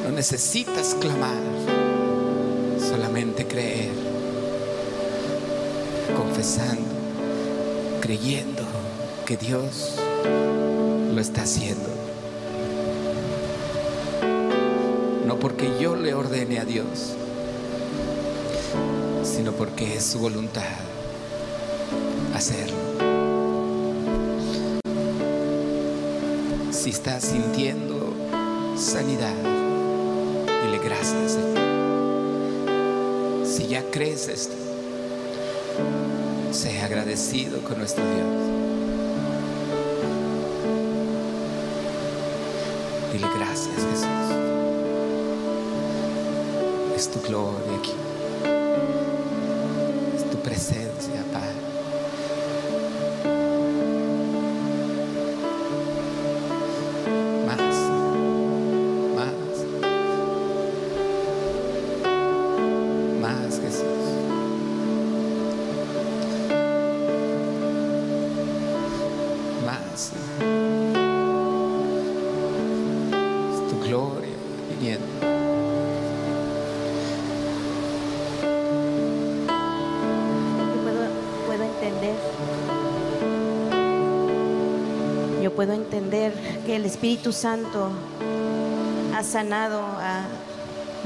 [0.04, 1.42] No necesitas clamar,
[2.80, 3.90] solamente creer,
[6.16, 6.94] confesando,
[8.02, 8.62] creyendo
[9.26, 9.96] que Dios
[11.12, 11.95] lo está haciendo.
[15.46, 17.14] Porque yo le ordene a Dios,
[19.24, 20.64] sino porque es su voluntad
[22.34, 22.76] hacerlo.
[26.72, 28.12] Si estás sintiendo
[28.76, 29.36] sanidad,
[30.64, 31.38] dile gracias.
[33.46, 34.56] Si ya crees esto,
[36.50, 38.26] sea agradecido con nuestro Dios.
[43.14, 44.45] Dile gracias, Jesús.
[46.96, 47.92] Es tu gloria aquí.
[50.16, 51.15] Es tu presencia,
[86.66, 87.92] que el Espíritu Santo
[89.16, 90.24] ha sanado a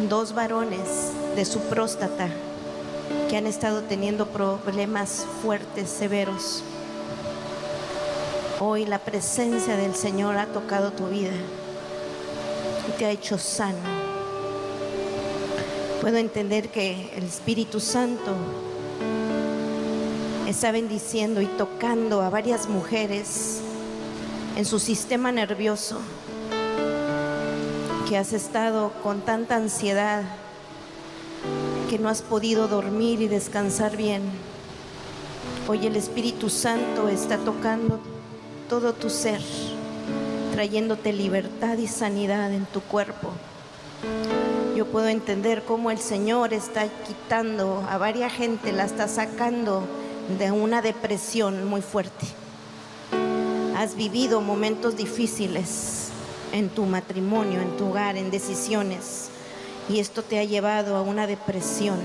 [0.07, 2.29] dos varones de su próstata
[3.29, 6.63] que han estado teniendo problemas fuertes, severos.
[8.61, 11.33] Hoy la presencia del Señor ha tocado tu vida
[12.87, 13.77] y te ha hecho sano.
[15.99, 18.33] Puedo entender que el Espíritu Santo
[20.47, 23.61] está bendiciendo y tocando a varias mujeres
[24.59, 26.01] en su sistema nervioso,
[28.09, 30.23] que has estado con tanta ansiedad
[31.89, 34.21] que no has podido dormir y descansar bien.
[35.69, 38.01] Hoy el Espíritu Santo está tocando
[38.67, 39.39] todo tu ser,
[40.51, 43.31] trayéndote libertad y sanidad en tu cuerpo.
[44.75, 49.83] Yo puedo entender cómo el Señor está quitando a varias gente, la está sacando
[50.37, 52.25] de una depresión muy fuerte.
[53.79, 56.09] Has vivido momentos difíciles
[56.51, 59.29] en tu matrimonio, en tu hogar, en decisiones,
[59.87, 61.97] y esto te ha llevado a una depresión.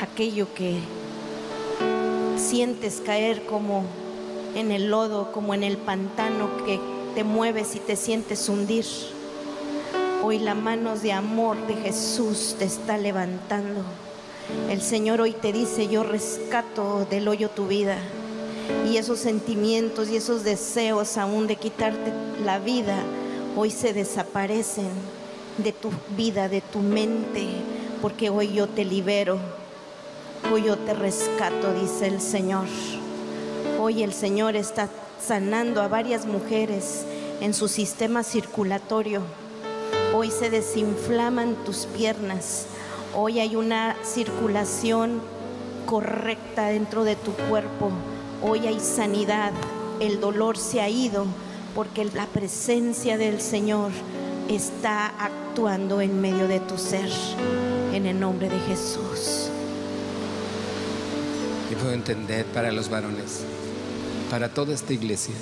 [0.00, 0.78] Aquello que
[2.36, 3.82] sientes caer como
[4.54, 6.78] en el lodo, como en el pantano que
[7.16, 8.86] te mueves y te sientes hundir.
[10.22, 13.82] Hoy la mano de amor de Jesús te está levantando.
[14.70, 17.98] El Señor hoy te dice, yo rescato del hoyo tu vida.
[18.88, 22.12] Y esos sentimientos y esos deseos aún de quitarte
[22.44, 22.96] la vida,
[23.56, 24.88] hoy se desaparecen
[25.58, 27.46] de tu vida, de tu mente,
[28.02, 29.38] porque hoy yo te libero,
[30.52, 32.66] hoy yo te rescato, dice el Señor.
[33.80, 34.88] Hoy el Señor está
[35.20, 37.04] sanando a varias mujeres
[37.40, 39.22] en su sistema circulatorio.
[40.14, 42.66] Hoy se desinflaman tus piernas.
[43.14, 45.20] Hoy hay una circulación
[45.86, 47.90] correcta dentro de tu cuerpo.
[48.46, 49.52] Hoy hay sanidad.
[50.00, 51.24] El dolor se ha ido
[51.74, 53.90] porque la presencia del Señor
[54.50, 57.08] está actuando en medio de tu ser.
[57.94, 59.48] En el nombre de Jesús.
[61.72, 63.44] Y puedo entender para los varones,
[64.30, 65.34] para toda esta iglesia,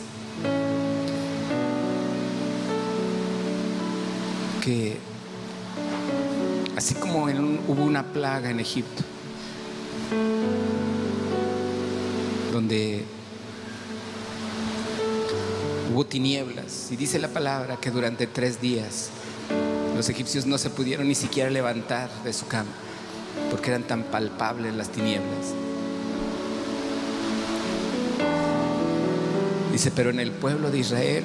[4.63, 4.97] que
[6.77, 9.03] así como hubo una plaga en Egipto,
[12.53, 13.05] donde
[15.93, 19.11] hubo tinieblas, y dice la palabra que durante tres días
[19.97, 22.71] los egipcios no se pudieron ni siquiera levantar de su cama,
[23.51, 25.55] porque eran tan palpables las tinieblas.
[29.73, 31.25] Dice, pero en el pueblo de Israel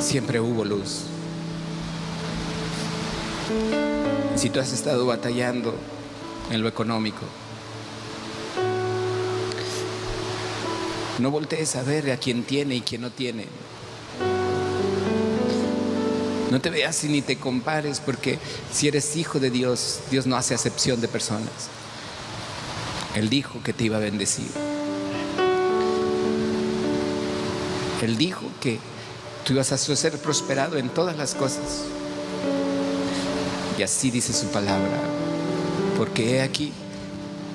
[0.00, 1.04] siempre hubo luz.
[4.36, 5.74] Si tú has estado batallando
[6.50, 7.22] en lo económico,
[11.18, 13.46] no voltees a ver a quién tiene y quién no tiene.
[16.50, 18.38] No te veas ni te compares porque
[18.70, 21.50] si eres hijo de Dios, Dios no hace acepción de personas.
[23.14, 24.50] Él dijo que te iba a bendecir.
[28.02, 28.78] Él dijo que
[29.44, 31.84] tú ibas a ser prosperado en todas las cosas.
[33.78, 35.00] Y así dice su palabra.
[35.96, 36.72] Porque he aquí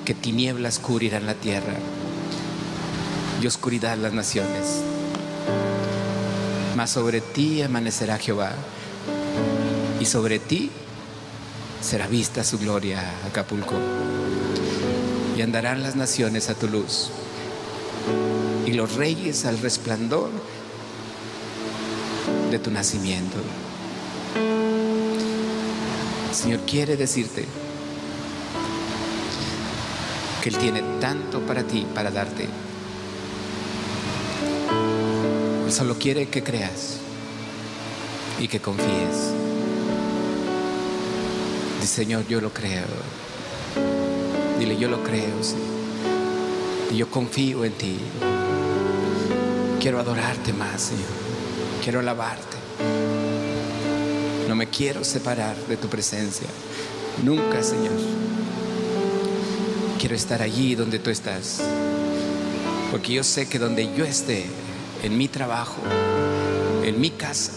[0.04, 1.74] que tinieblas cubrirán la tierra
[3.40, 4.82] y oscuridad las naciones.
[6.76, 8.52] Mas sobre ti amanecerá Jehová
[10.00, 10.70] y sobre ti
[11.80, 13.74] será vista su gloria, Acapulco.
[15.36, 17.10] Y andarán las naciones a tu luz
[18.66, 20.30] y los reyes al resplandor
[22.50, 23.36] de tu nacimiento.
[26.28, 27.46] El Señor quiere decirte
[30.42, 32.48] que Él tiene tanto para ti, para darte.
[35.68, 36.96] Él solo quiere que creas
[38.40, 39.34] y que confíes.
[41.78, 42.86] Dice, Señor, yo lo creo.
[44.58, 45.56] Dile, yo lo creo, sí.
[46.90, 47.98] Y yo confío en ti.
[49.78, 51.04] Quiero adorarte más, Señor.
[51.82, 52.56] Quiero alabarte.
[54.48, 56.48] No me quiero separar de tu presencia.
[57.22, 57.92] Nunca, Señor.
[59.98, 61.60] Quiero estar allí donde tú estás.
[62.90, 64.46] Porque yo sé que donde yo esté,
[65.02, 65.80] en mi trabajo,
[66.84, 67.52] en mi casa,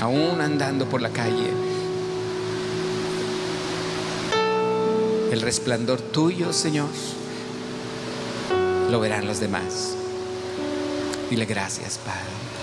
[0.00, 1.50] aún andando por la calle,
[5.30, 6.88] el resplandor tuyo, Señor,
[8.90, 9.96] lo verán los demás.
[11.30, 12.53] Dile gracias, Padre.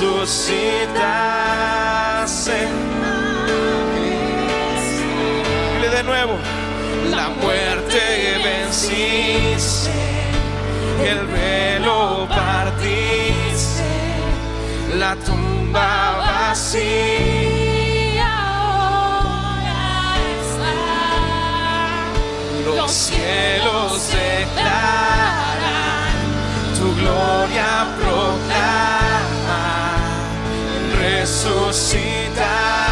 [0.00, 1.04] Resucitas
[2.48, 2.70] en
[5.74, 6.38] Dile de nuevo,
[7.10, 8.00] la muerte
[8.42, 9.90] venciste,
[11.06, 13.84] el velo partiste,
[14.96, 17.60] la tumba vacía.
[22.74, 24.96] Los cielos declaran,
[26.78, 27.86] tu gloria
[31.20, 32.89] resucitas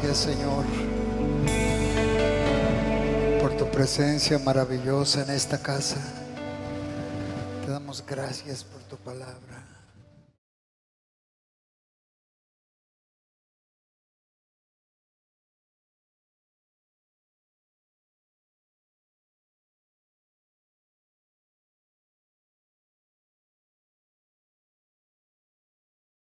[0.00, 0.64] gracias, Señor,
[3.40, 5.96] por tu presencia maravillosa en esta casa.
[7.64, 9.57] Te damos gracias por tu palabra.